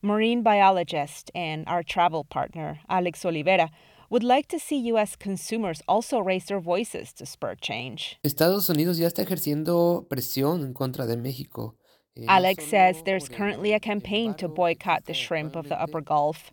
Marine 0.02 0.44
biologist 0.44 1.32
and 1.34 1.64
our 1.66 1.82
travel 1.82 2.26
partner, 2.26 2.80
Alex 2.90 3.24
Olivera, 3.24 3.70
would 4.14 4.24
like 4.24 4.48
to 4.48 4.60
see 4.60 4.78
U.S. 4.94 5.16
consumers 5.16 5.82
also 5.88 6.20
raise 6.20 6.46
their 6.46 6.60
voices 6.60 7.12
to 7.14 7.26
spur 7.26 7.56
change. 7.56 8.20
Estados 8.24 8.70
Unidos 8.70 9.00
ya 9.00 9.08
está 9.08 9.24
ejerciendo 9.24 10.06
presión 10.08 10.62
en 10.64 10.74
contra 10.74 11.08
de 11.08 11.18
México. 11.18 11.74
Eh, 12.16 12.26
Alex 12.28 12.64
says 12.64 13.02
there's 13.06 13.28
currently 13.28 13.74
a 13.74 13.80
campaign 13.80 14.36
to 14.36 14.48
boycott 14.48 15.06
the 15.06 15.16
shrimp 15.16 15.56
of 15.56 15.68
the 15.68 15.82
Upper 15.82 16.00
Gulf. 16.00 16.52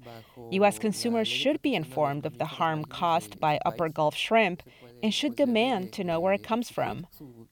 U.S. 0.52 0.79
consumers 0.79 1.29
should 1.29 1.61
be 1.61 1.75
informed 1.75 2.25
of 2.25 2.38
the 2.38 2.47
harm 2.47 2.83
caused 2.87 3.38
by 3.38 3.61
Upper 3.67 3.90
Gulf 3.90 4.17
shrimp 4.17 4.62
and 5.02 5.12
should 5.12 5.37
demand 5.37 5.93
to 5.93 6.02
know 6.02 6.19
where 6.19 6.33
it 6.33 6.43
comes 6.43 6.71
from. 6.71 7.07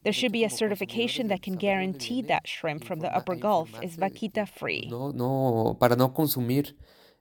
There 0.04 0.14
should 0.14 0.32
be 0.32 0.44
a 0.44 0.48
certification 0.48 1.28
that 1.28 1.42
can 1.42 1.56
guarantee 1.56 2.22
that 2.22 2.48
shrimp 2.48 2.84
from 2.84 3.00
the 3.00 3.14
Upper 3.14 3.34
Gulf 3.34 3.68
is 3.82 3.98
vaquita 3.98 4.48
free. 4.48 4.88
No, 4.90 5.10
no, 5.10 5.76
para 5.78 5.96
no 5.96 6.08
consumir 6.08 6.72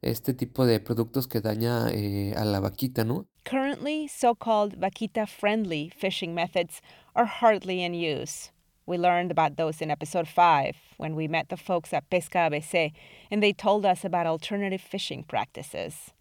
este 0.01 0.34
tipo 0.34 0.66
de 0.66 0.80
productos 0.80 1.27
que 1.27 1.42
daña 1.42 1.89
eh, 1.92 2.34
a 2.36 2.46
la 2.46 2.60
vaquita, 2.60 3.04
¿no? 3.04 3.27
Currently, 3.46 4.08
so 4.08 4.36
called 4.36 4.80
vaquita 4.80 5.27
friendly 5.27 5.89
fishing 5.89 6.36
methods 6.36 6.82
are 7.16 7.25
hardly 7.25 7.84
in 7.84 7.94
use. 7.94 8.51
We 8.86 8.98
learned 8.98 9.32
about 9.32 9.58
those 9.58 9.82
in 9.82 9.92
episode 9.92 10.27
5 10.27 10.75
when 10.98 11.16
we 11.16 11.27
met 11.27 11.50
the 11.50 11.58
folks 11.58 11.92
at 11.94 12.10
Pesca 12.10 12.50
ABC 12.50 12.94
and 13.30 13.44
they 13.44 13.51
told 13.51 13.86
us 13.86 14.06
about 14.06 14.27
alternative 14.27 14.82
fishing 14.82 15.24
practices. 15.24 16.13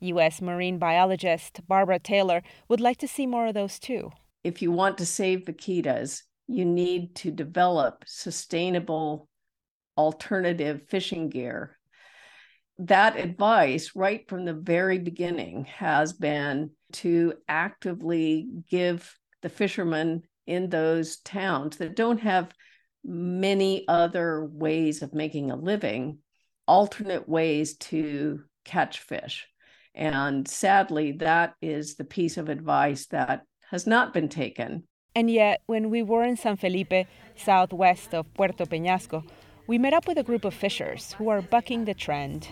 U.S. 0.00 0.40
marine 0.40 0.78
biologist 0.78 1.60
Barbara 1.68 1.98
Taylor 1.98 2.42
would 2.68 2.80
like 2.80 2.98
to 2.98 3.08
see 3.08 3.26
more 3.26 3.46
of 3.46 3.54
those 3.54 3.78
too. 3.78 4.10
If 4.42 4.62
you 4.62 4.72
want 4.72 4.98
to 4.98 5.06
save 5.06 5.44
vaquitas, 5.44 6.22
you 6.48 6.64
need 6.64 7.14
to 7.16 7.30
develop 7.30 8.04
sustainable 8.06 9.28
alternative 9.96 10.82
fishing 10.88 11.28
gear 11.28 11.77
that 12.78 13.16
advice 13.16 13.92
right 13.94 14.28
from 14.28 14.44
the 14.44 14.54
very 14.54 14.98
beginning 14.98 15.64
has 15.64 16.12
been 16.12 16.70
to 16.92 17.34
actively 17.48 18.48
give 18.70 19.16
the 19.42 19.48
fishermen 19.48 20.22
in 20.46 20.68
those 20.70 21.18
towns 21.18 21.76
that 21.78 21.96
don't 21.96 22.20
have 22.20 22.52
many 23.04 23.86
other 23.88 24.44
ways 24.44 25.02
of 25.02 25.12
making 25.12 25.50
a 25.50 25.56
living 25.56 26.18
alternate 26.66 27.28
ways 27.28 27.76
to 27.76 28.42
catch 28.64 29.00
fish. 29.00 29.46
And 29.94 30.46
sadly 30.46 31.12
that 31.12 31.54
is 31.60 31.96
the 31.96 32.04
piece 32.04 32.36
of 32.36 32.48
advice 32.48 33.06
that 33.06 33.42
has 33.70 33.86
not 33.86 34.14
been 34.14 34.28
taken. 34.28 34.84
And 35.14 35.30
yet 35.30 35.62
when 35.66 35.90
we 35.90 36.02
were 36.02 36.22
in 36.22 36.36
san 36.36 36.56
felipe 36.56 37.06
southwest 37.36 38.14
of 38.14 38.32
puerto 38.34 38.66
peñasco 38.66 39.24
we 39.68 39.76
met 39.76 39.92
up 39.92 40.08
with 40.08 40.16
a 40.16 40.22
group 40.22 40.46
of 40.46 40.54
fishers 40.54 41.12
who 41.12 41.28
are 41.28 41.42
bucking 41.42 41.84
the 41.84 41.92
trend. 41.92 42.48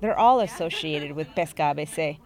They're 0.00 0.18
all 0.18 0.40
associated 0.40 1.12
with 1.12 1.34
Pesca 1.34 1.74
ABC. 1.74 2.18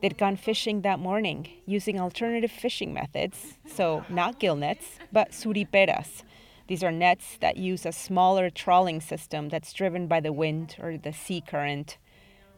They'd 0.00 0.16
gone 0.16 0.36
fishing 0.36 0.80
that 0.80 0.98
morning 0.98 1.48
using 1.66 2.00
alternative 2.00 2.50
fishing 2.50 2.94
methods, 2.94 3.58
so 3.66 4.06
not 4.08 4.38
gill 4.38 4.56
nets, 4.56 4.98
but 5.12 5.32
suriperas. 5.32 6.22
These 6.66 6.82
are 6.82 6.90
nets 6.90 7.36
that 7.40 7.58
use 7.58 7.84
a 7.84 7.92
smaller 7.92 8.48
trawling 8.48 9.02
system 9.02 9.50
that's 9.50 9.74
driven 9.74 10.06
by 10.06 10.20
the 10.20 10.32
wind 10.32 10.76
or 10.80 10.96
the 10.96 11.12
sea 11.12 11.42
current. 11.46 11.98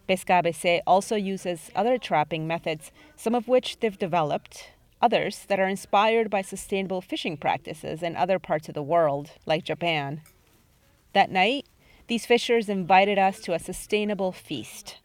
Pesca 0.07 0.43
ABC 0.45 0.81
also 0.87 1.17
uses 1.17 1.73
other 1.75 1.99
trapping 1.99 2.47
methods, 2.47 2.93
some 3.17 3.35
of 3.35 3.49
which 3.49 3.81
they've 3.81 3.99
developed, 3.99 4.72
others 5.03 5.45
that 5.49 5.61
are 5.61 5.69
inspired 5.69 6.31
by 6.31 6.41
sustainable 6.41 7.03
fishing 7.03 7.37
practices 7.37 8.03
in 8.03 8.17
other 8.17 8.39
parts 8.39 8.69
of 8.69 8.75
the 8.75 8.83
world, 8.83 9.33
like 9.45 9.65
Japan. 9.65 10.23
That 11.13 11.31
night, 11.31 11.67
these 12.07 12.25
fishers 12.25 12.69
invited 12.69 13.19
us 13.19 13.41
to 13.41 13.53
a 13.53 13.59
sustainable 13.59 14.33
feast 14.33 14.99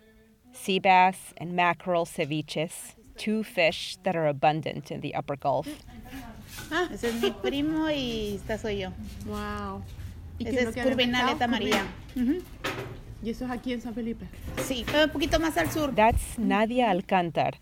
sea 0.53 0.79
bass 0.79 1.33
and 1.37 1.53
mackerel 1.53 2.05
ceviches, 2.05 2.95
two 3.15 3.43
fish 3.43 3.97
that 4.03 4.15
are 4.15 4.27
abundant 4.27 4.91
in 4.91 5.01
the 5.01 5.13
upper 5.15 5.35
Gulf. 5.35 5.67
Ah, 6.71 6.89
ese 6.91 7.05
es 7.05 7.21
mi 7.21 7.31
primo 7.31 7.87
y 7.89 8.35
esta 8.35 8.57
soy 8.57 8.79
yo. 8.79 8.89
Wow. 9.25 9.83
Ese 10.39 10.69
es 10.69 10.75
Curvinaleta 10.75 11.47
María. 11.47 11.85
-huh. 12.15 12.41
¿Y 13.23 13.29
eso 13.29 13.45
es 13.45 13.51
aquí 13.51 13.73
en 13.73 13.81
San 13.81 13.93
Felipe? 13.93 14.25
Sí, 14.63 14.85
un 15.03 15.09
poquito 15.09 15.39
más 15.39 15.57
al 15.57 15.69
sur. 15.69 15.93
That's 15.95 16.37
Nadia 16.37 16.89
Alcantar, 16.89 17.59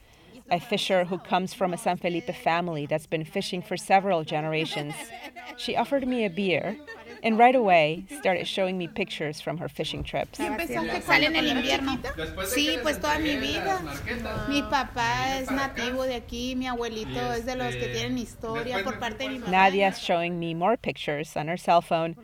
a 0.49 0.59
fisher 0.59 1.05
who 1.05 1.17
comes 1.17 1.53
from 1.53 1.73
a 1.73 1.77
San 1.77 1.97
Felipe 1.97 2.33
family 2.35 2.85
that's 2.85 3.07
been 3.07 3.25
fishing 3.25 3.61
for 3.61 3.77
several 3.77 4.23
generations. 4.23 4.93
She 5.57 5.75
offered 5.75 6.07
me 6.07 6.25
a 6.25 6.29
beer 6.29 6.77
and 7.23 7.39
right 7.39 7.55
away 7.55 8.05
started 8.19 8.45
showing 8.45 8.77
me 8.77 8.87
pictures 8.87 9.41
from 9.41 9.57
her 9.57 9.67
fishing 9.67 10.03
trips. 10.03 10.37
Sale 10.37 10.53
en. 10.53 12.03
Sí, 12.45 12.79
pues 12.83 12.97
toda 12.97 13.19
mi 13.19 13.35
vida. 13.37 13.81
Mi 14.47 14.61
papá 14.61 15.39
es 15.39 15.49
nativo 15.49 16.05
de 16.05 16.15
aquí, 16.15 16.55
mi 16.55 16.67
abuelito 16.67 17.31
es 17.35 17.45
de 17.45 17.55
los 17.55 17.73
que 17.73 17.87
tienen 17.87 18.17
historia 18.17 18.83
por 18.83 18.99
parte 18.99 19.27
de 19.27 19.39
mi. 19.39 19.47
Nadia's 19.47 19.97
showing 19.99 20.39
me 20.39 20.53
more 20.53 20.77
pictures 20.77 21.35
on 21.35 21.47
her 21.47 21.57
cell 21.57 21.81
phone. 21.81 22.15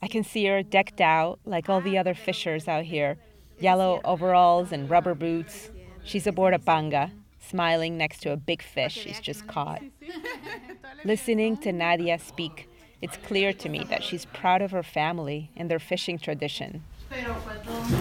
I 0.00 0.06
can 0.06 0.22
see 0.22 0.44
her 0.46 0.62
decked 0.62 1.00
out 1.00 1.40
like 1.44 1.68
all 1.68 1.80
the 1.80 1.98
other 1.98 2.14
fishers 2.14 2.68
out 2.68 2.84
here 2.84 3.16
yellow 3.58 4.00
overalls 4.04 4.72
and 4.72 4.90
rubber 4.90 5.14
boots. 5.14 5.70
She's 6.04 6.26
aboard 6.26 6.54
a 6.54 6.58
panga, 6.58 7.10
smiling 7.48 7.96
next 7.96 8.20
to 8.22 8.32
a 8.32 8.36
big 8.36 8.62
fish 8.62 8.94
she's 8.94 9.20
just 9.20 9.46
caught. 9.46 9.82
Listening 11.04 11.56
to 11.58 11.72
Nadia 11.72 12.18
speak, 12.18 12.68
it's 13.02 13.16
clear 13.18 13.52
to 13.52 13.68
me 13.68 13.84
that 13.90 14.02
she's 14.02 14.24
proud 14.26 14.62
of 14.62 14.70
her 14.70 14.82
family 14.82 15.50
and 15.56 15.70
their 15.70 15.78
fishing 15.78 16.18
tradition. 16.18 16.82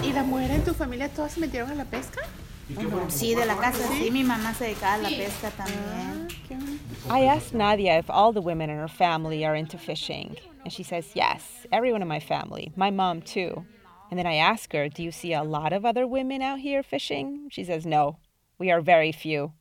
¿Y 0.02 0.12
las 0.12 0.26
mujeres 0.26 0.52
en 0.52 0.64
tu 0.64 0.74
familia 0.74 1.10
todas 1.10 1.34
se 1.34 1.42
metieron 1.42 1.72
a 1.72 1.76
la 1.76 1.86
pesca? 1.86 2.22
Sí, 3.10 3.36
de 3.36 3.46
la 3.46 3.56
casa, 3.58 3.88
sí. 3.90 4.10
Mi 4.10 4.24
mamá 4.24 4.54
se 4.54 4.66
dedicaba 4.66 4.96
a 4.96 4.98
la 4.98 5.10
pesca 5.10 5.52
también. 5.52 6.28
Ah, 7.10 7.18
I 7.18 7.26
asked 7.26 7.54
Nadia 7.54 7.98
if 7.98 8.10
all 8.10 8.32
the 8.32 8.42
women 8.42 8.70
in 8.70 8.78
her 8.78 8.88
family 8.88 9.46
are 9.46 9.56
into 9.56 9.78
fishing, 9.78 10.38
and 10.64 10.72
she 10.72 10.82
says 10.82 11.12
yes, 11.14 11.68
everyone 11.72 12.02
in 12.02 12.08
my 12.08 12.20
family, 12.20 12.72
my 12.76 12.90
mom 12.90 13.22
too. 13.22 13.66
And 14.10 14.18
then 14.18 14.26
I 14.28 14.36
ask 14.36 14.72
her, 14.74 14.90
Do 14.90 15.04
you 15.04 15.12
see 15.12 15.34
a 15.34 15.44
lot 15.44 15.74
of 15.74 15.86
other 15.86 16.06
women 16.08 16.42
out 16.42 16.60
here 16.60 16.84
fishing? 16.84 17.50
She 17.52 17.64
says, 17.64 17.86
No, 17.86 18.18
we 18.60 18.72
are 18.72 18.82
very 18.82 19.12
few. 19.12 19.52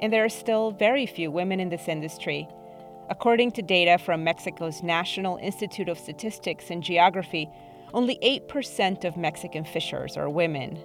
And 0.00 0.12
there 0.12 0.24
are 0.24 0.30
still 0.30 0.70
very 0.70 1.06
few 1.06 1.30
women 1.30 1.60
in 1.60 1.68
this 1.68 1.88
industry. 1.88 2.48
According 3.10 3.52
to 3.52 3.62
data 3.62 3.98
from 3.98 4.24
Mexico's 4.24 4.82
National 4.82 5.36
Institute 5.38 5.88
of 5.88 5.98
Statistics 5.98 6.70
and 6.70 6.82
Geography, 6.82 7.48
only 7.92 8.18
8% 8.22 9.04
of 9.04 9.16
Mexican 9.16 9.64
fishers 9.64 10.16
are 10.16 10.30
women. 10.30 10.78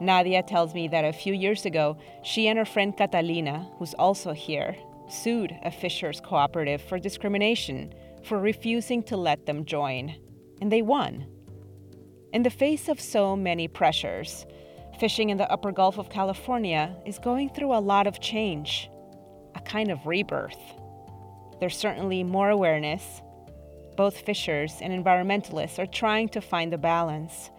Nadia 0.00 0.42
tells 0.42 0.72
me 0.74 0.86
that 0.88 1.04
a 1.04 1.12
few 1.12 1.34
years 1.34 1.66
ago, 1.66 1.98
she 2.22 2.46
and 2.46 2.58
her 2.58 2.64
friend 2.64 2.96
Catalina, 2.96 3.68
who's 3.78 3.94
also 3.94 4.32
here, 4.32 4.76
sued 5.08 5.52
a 5.64 5.70
fishers 5.70 6.20
cooperative 6.20 6.80
for 6.80 6.98
discrimination 6.98 7.92
for 8.22 8.38
refusing 8.38 9.02
to 9.04 9.16
let 9.16 9.46
them 9.46 9.64
join. 9.64 10.14
And 10.60 10.70
they 10.70 10.82
won. 10.82 11.26
In 12.32 12.42
the 12.42 12.50
face 12.50 12.88
of 12.88 13.00
so 13.00 13.34
many 13.34 13.68
pressures, 13.68 14.46
fishing 14.98 15.30
in 15.30 15.38
the 15.38 15.50
upper 15.50 15.70
Gulf 15.70 15.98
of 15.98 16.10
California 16.10 16.94
is 17.06 17.18
going 17.18 17.50
through 17.50 17.72
a 17.72 17.78
lot 17.78 18.06
of 18.06 18.20
change, 18.20 18.90
a 19.54 19.60
kind 19.60 19.90
of 19.90 20.06
rebirth. 20.06 20.58
There's 21.60 21.76
certainly 21.76 22.24
more 22.24 22.50
awareness. 22.50 23.22
Both 23.96 24.20
fishers 24.20 24.74
and 24.80 24.92
environmentalists 24.92 25.78
are 25.78 25.86
trying 25.86 26.28
to 26.30 26.40
find 26.40 26.72
the 26.72 26.78
balance, 26.78 27.50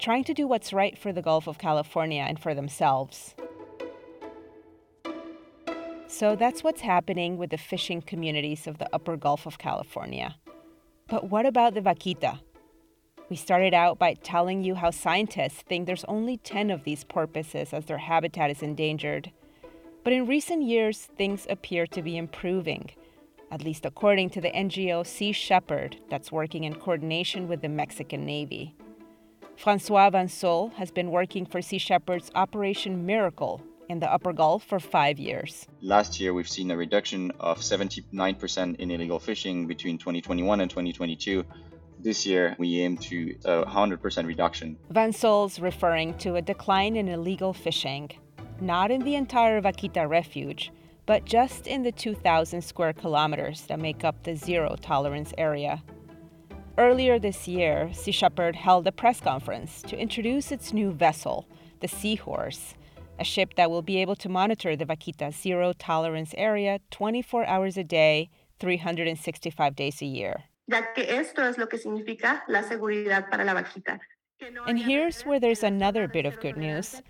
trying 0.00 0.24
to 0.24 0.34
do 0.34 0.46
what's 0.46 0.72
right 0.72 0.98
for 0.98 1.12
the 1.12 1.22
Gulf 1.22 1.46
of 1.46 1.58
California 1.58 2.22
and 2.22 2.38
for 2.40 2.54
themselves. 2.54 3.34
So 6.08 6.34
that's 6.34 6.64
what's 6.64 6.80
happening 6.80 7.38
with 7.38 7.50
the 7.50 7.58
fishing 7.58 8.02
communities 8.02 8.66
of 8.66 8.78
the 8.78 8.88
upper 8.92 9.16
Gulf 9.16 9.46
of 9.46 9.58
California. 9.58 10.34
But 11.08 11.30
what 11.30 11.46
about 11.46 11.74
the 11.74 11.80
vaquita? 11.80 12.40
We 13.30 13.36
started 13.36 13.72
out 13.72 13.98
by 13.98 14.14
telling 14.14 14.62
you 14.62 14.74
how 14.74 14.90
scientists 14.90 15.62
think 15.62 15.86
there's 15.86 16.04
only 16.04 16.36
10 16.36 16.70
of 16.70 16.84
these 16.84 17.04
porpoises 17.04 17.72
as 17.72 17.86
their 17.86 17.98
habitat 17.98 18.50
is 18.50 18.62
endangered. 18.62 19.30
But 20.04 20.12
in 20.12 20.26
recent 20.26 20.64
years, 20.64 21.08
things 21.16 21.46
appear 21.48 21.86
to 21.86 22.02
be 22.02 22.18
improving 22.18 22.90
at 23.50 23.64
least 23.64 23.84
according 23.84 24.30
to 24.30 24.40
the 24.40 24.50
NGO 24.50 25.06
Sea 25.06 25.32
Shepherd, 25.32 25.96
that's 26.08 26.30
working 26.30 26.64
in 26.64 26.74
coordination 26.74 27.48
with 27.48 27.62
the 27.62 27.68
Mexican 27.68 28.24
Navy. 28.24 28.74
Francois 29.56 30.10
Vansol 30.10 30.72
has 30.74 30.90
been 30.90 31.10
working 31.10 31.44
for 31.44 31.60
Sea 31.60 31.78
Shepherd's 31.78 32.30
Operation 32.34 33.04
Miracle 33.04 33.60
in 33.88 33.98
the 33.98 34.10
Upper 34.10 34.32
Gulf 34.32 34.64
for 34.64 34.78
five 34.78 35.18
years. 35.18 35.66
Last 35.82 36.20
year, 36.20 36.32
we've 36.32 36.48
seen 36.48 36.70
a 36.70 36.76
reduction 36.76 37.32
of 37.40 37.58
79% 37.58 38.76
in 38.76 38.90
illegal 38.90 39.18
fishing 39.18 39.66
between 39.66 39.98
2021 39.98 40.60
and 40.60 40.70
2022. 40.70 41.44
This 42.02 42.24
year, 42.24 42.56
we 42.58 42.80
aim 42.80 42.96
to 42.96 43.36
uh, 43.44 43.62
a 43.62 43.66
100% 43.66 44.26
reduction. 44.26 44.78
Vansol's 44.90 45.60
referring 45.60 46.16
to 46.18 46.36
a 46.36 46.42
decline 46.42 46.96
in 46.96 47.08
illegal 47.08 47.52
fishing, 47.52 48.10
not 48.58 48.90
in 48.90 49.02
the 49.02 49.16
entire 49.16 49.60
Vaquita 49.60 50.08
refuge, 50.08 50.72
but 51.04 51.26
just 51.26 51.66
in 51.66 51.82
the 51.82 51.92
2,000 51.92 52.62
square 52.62 52.94
kilometers 52.94 53.62
that 53.62 53.78
make 53.78 54.02
up 54.02 54.22
the 54.22 54.34
zero 54.34 54.76
tolerance 54.80 55.34
area. 55.36 55.82
Earlier 56.78 57.18
this 57.18 57.46
year, 57.46 57.90
Sea 57.92 58.12
Shepherd 58.12 58.56
held 58.56 58.86
a 58.86 58.92
press 58.92 59.20
conference 59.20 59.82
to 59.82 59.98
introduce 59.98 60.50
its 60.50 60.72
new 60.72 60.92
vessel, 60.92 61.46
the 61.80 61.88
Seahorse, 61.88 62.74
a 63.18 63.24
ship 63.24 63.54
that 63.56 63.70
will 63.70 63.82
be 63.82 63.98
able 63.98 64.16
to 64.16 64.30
monitor 64.30 64.74
the 64.74 64.86
Vaquita 64.86 65.34
zero 65.34 65.74
tolerance 65.74 66.32
area 66.38 66.80
24 66.90 67.44
hours 67.44 67.76
a 67.76 67.84
day, 67.84 68.30
365 68.58 69.76
days 69.76 70.00
a 70.00 70.06
year. 70.06 70.44
And 74.66 74.78
here's 74.78 75.22
where 75.22 75.40
there's 75.40 75.62
another 75.62 76.08
bit 76.08 76.24
of 76.24 76.40
good 76.40 76.56
news. 76.56 77.02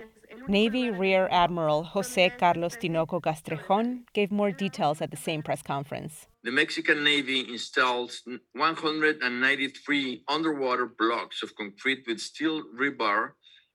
Navy 0.48 0.90
Rear 0.90 1.28
Admiral 1.30 1.84
Jose 1.84 2.30
Carlos 2.30 2.76
Tinoco 2.76 3.20
Castrejon 3.20 4.04
gave 4.14 4.32
more 4.32 4.50
details 4.50 5.00
at 5.00 5.10
the 5.10 5.16
same 5.16 5.42
press 5.42 5.62
conference. 5.62 6.26
The 6.42 6.50
Mexican 6.50 7.04
Navy 7.04 7.40
installed 7.52 8.12
193 8.54 10.24
underwater 10.28 10.86
blocks 10.86 11.42
of 11.42 11.54
concrete 11.54 12.04
with 12.06 12.18
steel 12.20 12.62
rebar 12.80 13.32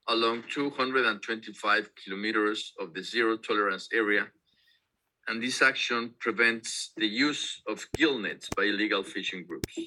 along 0.08 0.44
225 0.50 1.90
kilometers 2.04 2.74
of 2.80 2.94
the 2.94 3.04
zero 3.04 3.38
tolerance 3.38 3.88
area. 3.94 4.28
And 5.28 5.42
this 5.42 5.62
action 5.62 6.14
prevents 6.20 6.92
the 6.96 7.08
use 7.08 7.62
of 7.68 7.88
gill 7.96 8.20
nets 8.20 8.48
by 8.56 8.64
illegal 8.64 9.04
fishing 9.04 9.46
groups. 9.46 9.80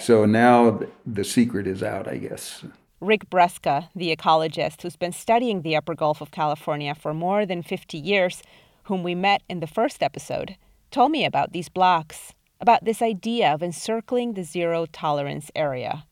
So 0.00 0.24
now 0.24 0.80
the 1.06 1.24
secret 1.24 1.66
is 1.66 1.82
out, 1.82 2.08
I 2.08 2.16
guess. 2.16 2.64
Rick 3.00 3.30
Brusca, 3.30 3.88
the 3.94 4.14
ecologist 4.14 4.82
who's 4.82 4.96
been 4.96 5.12
studying 5.12 5.62
the 5.62 5.76
upper 5.76 5.94
Gulf 5.94 6.20
of 6.20 6.30
California 6.30 6.94
for 6.94 7.14
more 7.14 7.46
than 7.46 7.62
50 7.62 7.96
years, 7.96 8.42
whom 8.84 9.02
we 9.02 9.14
met 9.14 9.42
in 9.48 9.60
the 9.60 9.66
first 9.66 10.02
episode, 10.02 10.56
told 10.90 11.12
me 11.12 11.24
about 11.24 11.52
these 11.52 11.68
blocks, 11.68 12.34
about 12.60 12.84
this 12.84 13.00
idea 13.00 13.52
of 13.52 13.62
encircling 13.62 14.34
the 14.34 14.42
zero 14.42 14.86
tolerance 14.86 15.50
area. 15.54 16.04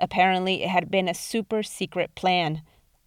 Apparently, 0.00 0.62
it 0.64 0.68
had 0.68 0.90
been 0.90 1.08
a 1.08 1.14
super 1.14 1.62
secret 1.62 2.14
plan, 2.14 2.62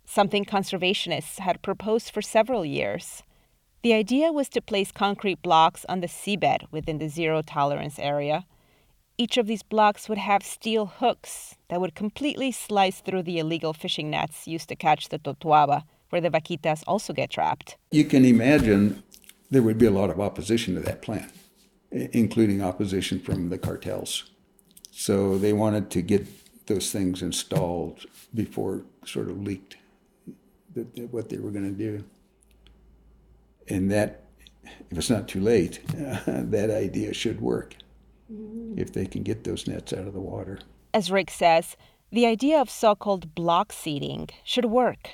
something 0.06 0.44
conservationists 0.46 1.40
had 1.40 1.62
proposed 1.62 2.12
for 2.12 2.22
several 2.22 2.66
years. 2.66 3.24
The 3.84 3.94
idea 3.94 4.32
was 4.32 4.48
to 4.50 4.62
place 4.62 4.92
concrete 4.92 5.42
blocks 5.42 5.86
on 5.90 6.02
the 6.02 6.08
seabed 6.08 6.72
within 6.72 7.00
the 7.00 7.10
zero 7.10 7.42
tolerance 7.42 7.98
area 7.98 8.46
each 9.22 9.38
of 9.38 9.46
these 9.46 9.62
blocks 9.62 10.10
would 10.10 10.18
have 10.18 10.42
steel 10.44 10.88
hooks 10.88 11.56
that 11.70 11.80
would 11.80 11.94
completely 11.94 12.52
slice 12.52 13.02
through 13.02 13.22
the 13.22 13.38
illegal 13.38 13.72
fishing 13.72 14.10
nets 14.10 14.48
used 14.48 14.68
to 14.70 14.76
catch 14.76 15.10
the 15.10 15.20
totuaba, 15.20 15.84
where 16.10 16.22
the 16.22 16.32
vaquitas 16.32 16.84
also 16.88 17.14
get 17.14 17.30
trapped. 17.30 17.78
You 17.92 18.06
can 18.06 18.26
imagine 18.26 19.04
there 19.52 19.62
would 19.62 19.78
be 19.78 19.86
a 19.86 19.92
lot 19.92 20.10
of 20.10 20.20
opposition 20.20 20.74
to 20.74 20.82
that 20.82 21.04
plan, 21.04 21.32
including 21.92 22.64
opposition 22.64 23.20
from 23.20 23.50
the 23.50 23.60
cartels. 23.60 24.32
So 24.90 25.38
they 25.38 25.54
wanted 25.54 25.92
to 25.92 26.02
get 26.02 26.26
those 26.66 26.92
things 26.92 27.22
installed 27.22 28.06
before 28.34 28.86
sort 29.06 29.30
of 29.30 29.40
leaked 29.44 29.78
what 31.12 31.30
they 31.30 31.38
were 31.38 31.52
going 31.52 31.70
to 31.70 31.78
do. 31.78 32.04
And 33.68 33.92
that, 33.92 34.26
if 34.90 34.98
it's 34.98 35.10
not 35.10 35.28
too 35.28 35.42
late, 35.42 35.80
that 35.94 36.70
idea 36.70 37.14
should 37.14 37.42
work 37.42 37.76
if 38.78 38.94
they 38.94 39.06
can 39.06 39.24
get 39.24 39.44
those 39.44 39.68
nets 39.68 39.94
out 39.94 40.08
of 40.08 40.14
the 40.14 40.22
water. 40.22 40.60
As 40.94 41.12
Rick 41.12 41.30
says, 41.30 41.76
the 42.12 42.26
idea 42.26 42.60
of 42.60 42.70
so 42.70 42.96
called 42.96 43.36
block 43.36 43.72
seeding 43.72 44.30
should 44.44 44.66
work. 44.66 45.10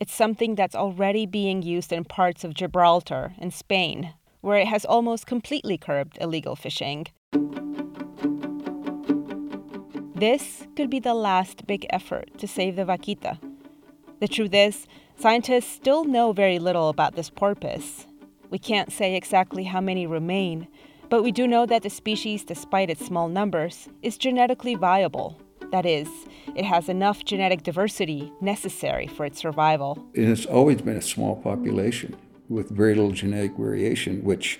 It's 0.00 0.14
something 0.14 0.54
that's 0.54 0.74
already 0.74 1.26
being 1.26 1.62
used 1.62 1.92
in 1.92 2.04
parts 2.04 2.44
of 2.44 2.54
Gibraltar 2.54 3.34
and 3.38 3.52
Spain, 3.52 4.14
where 4.40 4.58
it 4.58 4.68
has 4.68 4.84
almost 4.84 5.26
completely 5.26 5.76
curbed 5.76 6.18
illegal 6.20 6.56
fishing. 6.56 7.06
This 10.14 10.66
could 10.76 10.90
be 10.90 11.00
the 11.00 11.14
last 11.14 11.66
big 11.66 11.86
effort 11.90 12.38
to 12.38 12.48
save 12.48 12.76
the 12.76 12.84
vaquita. 12.84 13.38
The 14.20 14.28
truth 14.28 14.54
is, 14.54 14.86
scientists 15.18 15.70
still 15.72 16.04
know 16.04 16.32
very 16.32 16.58
little 16.58 16.88
about 16.88 17.16
this 17.16 17.30
porpoise. 17.30 18.06
We 18.50 18.58
can't 18.58 18.92
say 18.92 19.14
exactly 19.14 19.64
how 19.64 19.80
many 19.80 20.06
remain, 20.06 20.68
but 21.10 21.22
we 21.22 21.32
do 21.32 21.46
know 21.46 21.66
that 21.66 21.82
the 21.82 21.90
species, 21.90 22.44
despite 22.44 22.90
its 22.90 23.06
small 23.06 23.28
numbers, 23.28 23.88
is 24.02 24.16
genetically 24.16 24.74
viable. 24.74 25.40
That 25.70 25.84
is, 25.84 26.08
it 26.54 26.64
has 26.64 26.88
enough 26.88 27.24
genetic 27.24 27.62
diversity 27.62 28.32
necessary 28.40 29.06
for 29.06 29.26
its 29.26 29.38
survival. 29.38 30.02
And 30.14 30.28
it's 30.28 30.46
always 30.46 30.80
been 30.80 30.96
a 30.96 31.02
small 31.02 31.36
population 31.36 32.16
with 32.48 32.70
very 32.70 32.94
little 32.94 33.10
genetic 33.10 33.56
variation, 33.56 34.24
which 34.24 34.58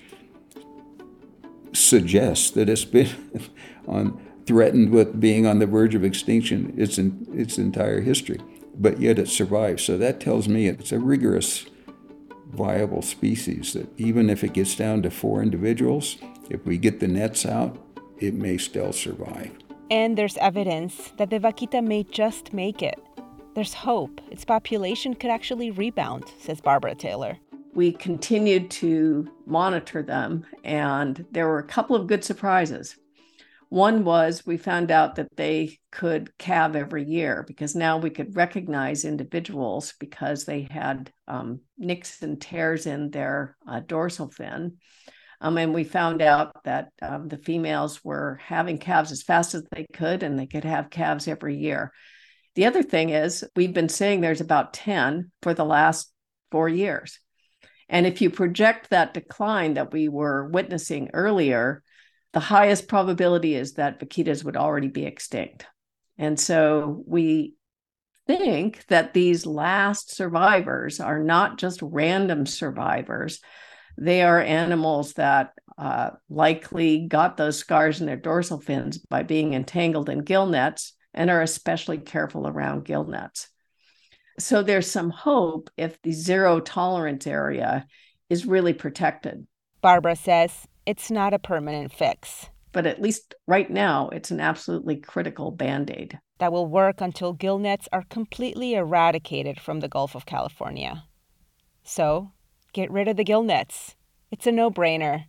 suggests 1.73 2.51
that 2.51 2.69
it's 2.69 2.85
been 2.85 3.09
on, 3.89 4.21
threatened 4.45 4.91
with 4.91 5.19
being 5.21 5.47
on 5.47 5.59
the 5.59 5.67
verge 5.67 5.95
of 5.95 6.05
extinction 6.05 6.75
its, 6.77 6.99
its 6.99 7.59
entire 7.59 8.01
history. 8.01 8.41
But 8.79 9.01
yet 9.01 9.19
it 9.19 9.29
survives. 9.29 9.85
So 9.85 9.99
that 9.99 10.21
tells 10.21 10.49
me 10.49 10.69
it's 10.69 10.93
a 10.93 10.99
rigorous 10.99 11.67
viable 12.51 13.03
species 13.03 13.73
that 13.75 13.89
even 13.99 14.31
if 14.31 14.43
it 14.43 14.55
gets 14.55 14.75
down 14.75 15.03
to 15.03 15.11
four 15.11 15.43
individuals, 15.43 16.17
if 16.49 16.65
we 16.65 16.79
get 16.79 17.01
the 17.01 17.09
nets 17.09 17.45
out, 17.45 17.77
it 18.19 18.35
may 18.35 18.57
still 18.57 18.93
survive. 18.93 19.51
And 19.91 20.17
there's 20.17 20.37
evidence 20.39 21.13
that 21.17 21.31
the 21.31 21.39
vaquita 21.39 21.85
may 21.85 22.05
just 22.05 22.53
make 22.53 22.83
it. 22.83 22.99
There's 23.55 23.75
hope. 23.75 24.21
Its 24.31 24.45
population 24.45 25.15
could 25.15 25.31
actually 25.31 25.71
rebound, 25.71 26.25
says 26.39 26.61
Barbara 26.61 26.95
Taylor. 26.95 27.39
We 27.75 27.93
continued 27.93 28.71
to 28.73 29.31
monitor 29.47 30.03
them, 30.03 30.47
and 30.65 31.25
there 31.33 31.47
were 31.47 31.59
a 31.59 31.65
couple 31.65 31.97
of 31.97 32.07
good 32.07 32.25
surprises. 32.25 32.97
One 33.71 34.05
was 34.05 34.47
we 34.47 34.57
found 34.57 34.91
out 34.91 35.17
that 35.17 35.37
they 35.37 35.79
could 35.93 36.37
calve 36.39 36.75
every 36.75 37.05
year 37.05 37.45
because 37.47 37.75
now 37.75 37.99
we 37.99 38.09
could 38.09 38.35
recognize 38.35 39.05
individuals 39.05 39.93
because 40.01 40.45
they 40.45 40.67
had 40.71 41.13
um, 41.27 41.61
nicks 41.77 42.23
and 42.23 42.41
tears 42.41 42.87
in 42.87 43.11
their 43.11 43.57
uh, 43.69 43.81
dorsal 43.81 44.31
fin. 44.31 44.79
Um, 45.41 45.59
and 45.59 45.75
we 45.75 45.85
found 45.85 46.23
out 46.23 46.65
that 46.65 46.89
um, 47.03 47.29
the 47.29 47.37
females 47.37 48.03
were 48.03 48.41
having 48.43 48.79
calves 48.79 49.13
as 49.13 49.23
fast 49.23 49.55
as 49.55 49.65
they 49.71 49.87
could, 49.93 50.23
and 50.23 50.39
they 50.39 50.47
could 50.47 50.65
have 50.65 50.91
calves 50.91 51.29
every 51.29 51.57
year. 51.57 51.93
The 52.55 52.67
other 52.67 52.83
thing 52.83 53.11
is, 53.11 53.45
we've 53.55 53.75
been 53.75 53.89
saying 53.89 54.21
there's 54.21 54.41
about 54.41 54.73
10 54.73 55.31
for 55.43 55.55
the 55.55 55.65
last 55.65 56.11
four 56.51 56.69
years. 56.69 57.21
And 57.89 58.07
if 58.07 58.21
you 58.21 58.31
project 58.31 58.91
that 58.91 59.15
decline 59.15 59.75
that 59.75 59.93
we 59.93 60.09
were 60.09 60.49
witnessing 60.49 61.11
earlier, 61.15 61.83
the 62.33 62.41
highest 62.41 62.89
probability 62.89 63.55
is 63.55 63.75
that 63.75 64.01
vaquitas 64.01 64.45
would 64.45 64.57
already 64.57 64.89
be 64.89 65.05
extinct. 65.05 65.67
And 66.19 66.39
so 66.39 67.03
we 67.07 67.55
think 68.27 68.85
that 68.89 69.15
these 69.15 69.47
last 69.47 70.15
survivors 70.15 71.01
are 71.01 71.23
not 71.23 71.59
just 71.59 71.81
random 71.83 72.45
survivors. 72.45 73.41
They 73.97 74.23
are 74.23 74.41
animals 74.41 75.15
that 75.15 75.53
uh, 75.79 76.11
likely 76.29 77.07
got 77.07 77.37
those 77.37 77.57
scars 77.57 78.01
in 78.01 78.07
their 78.07 78.17
dorsal 78.17 78.61
fins 78.61 78.99
by 78.99 79.23
being 79.23 79.55
entangled 79.55 80.09
in 80.09 80.21
gill 80.21 80.47
nets 80.47 80.93
and 81.15 81.31
are 81.31 81.41
especially 81.43 81.99
careful 81.99 82.47
around 82.47 82.85
gill 82.85 83.05
nets. 83.05 83.49
So 84.39 84.63
there's 84.63 84.91
some 84.91 85.11
hope 85.11 85.71
if 85.77 86.01
the 86.03 86.13
zero 86.13 86.61
tolerance 86.61 87.27
area 87.27 87.87
is 88.29 88.47
really 88.47 88.73
protected. 88.73 89.47
Barbara 89.81 90.17
says 90.17 90.67
it's 90.89 91.11
not 91.11 91.35
a 91.35 91.39
permanent 91.39 91.93
fix. 91.93 92.49
But 92.73 92.87
at 92.87 93.03
least 93.03 93.35
right 93.47 93.71
now, 93.71 94.09
it's 94.09 94.31
an 94.31 94.41
absolutely 94.41 94.97
critical 94.97 95.51
band 95.51 95.91
aid. 95.91 96.19
That 96.39 96.51
will 96.51 96.67
work 96.67 97.03
until 97.03 97.35
gill 97.35 97.59
nets 97.59 97.91
are 97.93 98.05
completely 98.09 98.73
eradicated 98.73 99.61
from 99.61 99.81
the 99.81 99.89
Gulf 99.89 100.15
of 100.15 100.25
California. 100.25 101.05
So, 101.85 102.33
get 102.73 102.91
rid 102.91 103.07
of 103.07 103.19
the 103.19 103.25
gill 103.25 103.43
nets. 103.43 103.97
It's 104.31 104.47
a 104.47 104.53
no 104.53 104.71
brainer. 104.71 105.27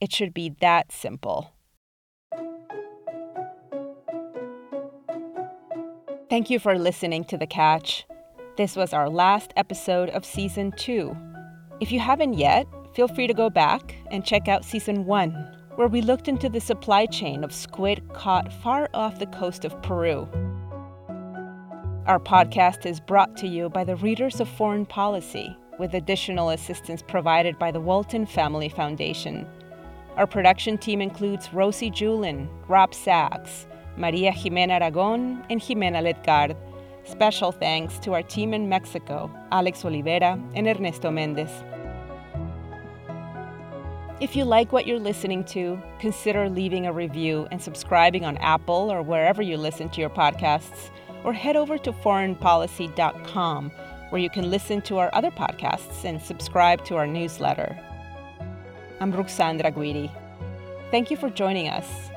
It 0.00 0.14
should 0.14 0.32
be 0.32 0.54
that 0.60 0.90
simple. 0.90 1.52
Thank 6.30 6.48
you 6.48 6.58
for 6.58 6.78
listening 6.78 7.24
to 7.24 7.36
The 7.36 7.46
Catch. 7.46 8.06
This 8.56 8.74
was 8.74 8.94
our 8.94 9.10
last 9.10 9.52
episode 9.56 10.08
of 10.08 10.24
season 10.24 10.72
two. 10.78 11.14
If 11.80 11.92
you 11.92 12.00
haven't 12.00 12.34
yet, 12.34 12.66
feel 12.96 13.06
free 13.06 13.26
to 13.26 13.34
go 13.34 13.50
back 13.50 13.94
and 14.10 14.24
check 14.24 14.48
out 14.48 14.64
season 14.64 15.04
one, 15.04 15.32
where 15.74 15.86
we 15.86 16.00
looked 16.00 16.28
into 16.28 16.48
the 16.48 16.58
supply 16.58 17.04
chain 17.04 17.44
of 17.44 17.52
squid 17.52 18.02
caught 18.14 18.50
far 18.50 18.88
off 18.94 19.18
the 19.18 19.26
coast 19.26 19.66
of 19.66 19.82
Peru. 19.82 20.26
Our 22.06 22.18
podcast 22.18 22.86
is 22.86 22.98
brought 22.98 23.36
to 23.36 23.46
you 23.46 23.68
by 23.68 23.84
the 23.84 23.96
readers 23.96 24.40
of 24.40 24.48
Foreign 24.48 24.86
Policy, 24.86 25.54
with 25.78 25.92
additional 25.92 26.48
assistance 26.48 27.02
provided 27.06 27.58
by 27.58 27.70
the 27.70 27.82
Walton 27.82 28.24
Family 28.24 28.70
Foundation. 28.70 29.46
Our 30.16 30.26
production 30.26 30.78
team 30.78 31.02
includes 31.02 31.52
Rosie 31.52 31.90
Julin, 31.90 32.48
Rob 32.66 32.94
Sachs, 32.94 33.66
Maria 33.98 34.32
Jimena 34.32 34.80
Aragon, 34.80 35.44
and 35.50 35.60
Jimena 35.60 36.00
Letgard. 36.00 36.56
Special 37.04 37.52
thanks 37.52 37.98
to 37.98 38.14
our 38.14 38.22
team 38.22 38.54
in 38.54 38.70
Mexico, 38.70 39.30
Alex 39.52 39.82
Olivera 39.82 40.42
and 40.54 40.66
Ernesto 40.66 41.10
Mendez. 41.10 41.52
If 44.18 44.34
you 44.34 44.46
like 44.46 44.72
what 44.72 44.86
you're 44.86 44.98
listening 44.98 45.44
to, 45.44 45.78
consider 45.98 46.48
leaving 46.48 46.86
a 46.86 46.92
review 46.92 47.46
and 47.50 47.60
subscribing 47.60 48.24
on 48.24 48.38
Apple 48.38 48.90
or 48.90 49.02
wherever 49.02 49.42
you 49.42 49.58
listen 49.58 49.90
to 49.90 50.00
your 50.00 50.08
podcasts, 50.08 50.88
or 51.22 51.34
head 51.34 51.54
over 51.54 51.76
to 51.76 51.92
foreignpolicy.com 51.92 53.70
where 54.08 54.20
you 54.20 54.30
can 54.30 54.50
listen 54.50 54.80
to 54.80 54.96
our 54.98 55.10
other 55.12 55.30
podcasts 55.30 56.04
and 56.04 56.22
subscribe 56.22 56.82
to 56.86 56.96
our 56.96 57.06
newsletter. 57.06 57.78
I'm 59.00 59.12
Ruxandra 59.12 59.74
Guidi. 59.74 60.10
Thank 60.90 61.10
you 61.10 61.18
for 61.18 61.28
joining 61.28 61.68
us 61.68 62.10